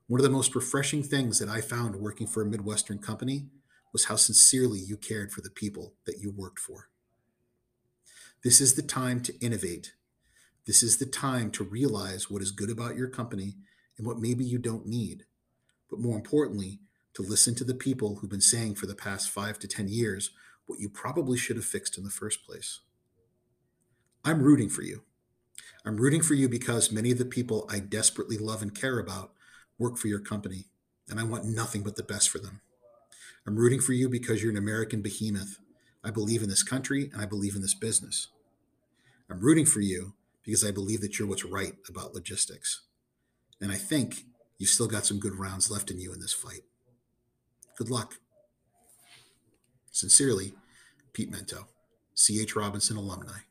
One 0.07 0.19
of 0.19 0.25
the 0.25 0.31
most 0.31 0.55
refreshing 0.55 1.03
things 1.03 1.39
that 1.39 1.49
I 1.49 1.61
found 1.61 1.97
working 1.97 2.27
for 2.27 2.43
a 2.43 2.47
Midwestern 2.47 2.99
company 2.99 3.47
was 3.93 4.07
how 4.07 4.17
sincerely 4.17 4.79
you 4.79 4.97
cared 4.97 5.31
for 5.31 5.43
the 5.43 5.51
people 5.51 5.93
that 6.07 6.21
you 6.21 6.31
worked 6.31 6.59
for. 6.59 6.89
This 8.43 8.61
is 8.61 8.75
the 8.75 8.83
time 8.83 9.21
to 9.25 9.39
innovate. 9.41 9.93
This 10.67 10.83
is 10.83 10.97
the 10.97 11.07
time 11.07 11.51
to 11.53 11.65
realize 11.65 12.31
what 12.31 12.41
is 12.41 12.51
good 12.51 12.71
about 12.71 12.97
your 12.97 13.09
company 13.09 13.57
and 13.99 14.07
what 14.07 14.19
maybe 14.19 14.45
you 14.45 14.59
don't 14.59 14.87
need. 14.87 15.25
But 15.91 16.01
more 16.01 16.17
importantly, 16.17 16.81
to 17.15 17.23
listen 17.23 17.55
to 17.57 17.65
the 17.65 17.75
people 17.75 18.17
who've 18.17 18.31
been 18.31 18.41
saying 18.41 18.77
for 18.77 18.87
the 18.87 18.95
past 18.95 19.29
five 19.29 19.59
to 19.59 19.69
10 19.69 19.89
years 19.89 20.31
what 20.67 20.79
you 20.79 20.89
probably 20.89 21.37
should 21.37 21.57
have 21.57 21.65
fixed 21.65 21.99
in 21.99 22.05
the 22.05 22.11
first 22.11 22.47
place. 22.47 22.81
I'm 24.29 24.43
rooting 24.43 24.69
for 24.69 24.83
you. 24.83 25.05
I'm 25.87 25.97
rooting 25.97 26.21
for 26.21 26.35
you 26.35 26.51
because 26.51 26.93
many 26.93 27.11
of 27.11 27.17
the 27.17 27.25
people 27.25 27.67
I 27.71 27.79
desperately 27.79 28.37
love 28.37 28.61
and 28.61 28.79
care 28.79 28.99
about 28.99 29.33
work 29.79 29.97
for 29.97 30.09
your 30.09 30.19
company, 30.19 30.67
and 31.09 31.19
I 31.19 31.23
want 31.23 31.47
nothing 31.47 31.83
but 31.83 31.97
the 31.97 32.03
best 32.03 32.29
for 32.29 32.39
them. 32.39 32.61
I'm 33.47 33.57
rooting 33.57 33.81
for 33.81 33.95
you 33.95 34.07
because 34.11 34.43
you're 34.43 34.53
an 34.53 34.59
American 34.59 35.01
behemoth. 35.01 35.61
I 36.05 36.11
believe 36.11 36.43
in 36.43 36.51
this 36.51 36.63
country 36.63 37.09
and 37.11 37.23
I 37.23 37.25
believe 37.25 37.57
in 37.57 37.63
this 37.63 37.73
business. 37.73 38.29
I'm 39.31 39.41
rooting 39.41 39.65
for 39.65 39.81
you 39.81 40.13
because 40.45 40.63
I 40.63 40.73
believe 40.73 41.01
that 41.01 41.19
you're 41.19 41.27
what's 41.27 41.47
right 41.47 41.77
about 41.89 42.13
logistics. 42.13 42.83
And 43.63 43.73
I 43.73 43.77
think 43.77 44.27
you've 44.59 44.69
still 44.69 44.89
got 44.89 45.07
some 45.07 45.21
good 45.21 45.37
rounds 45.37 45.71
left 45.71 45.91
in 45.91 45.99
you 45.99 46.13
in 46.13 46.21
this 46.21 46.35
fight. 46.35 46.65
Good 47.79 47.89
luck. 47.89 48.17
Sincerely, 49.91 50.53
Pete 51.15 51.33
Mento, 51.33 51.65
C.H. 52.13 52.55
Robinson 52.55 52.99
alumni. 52.99 53.48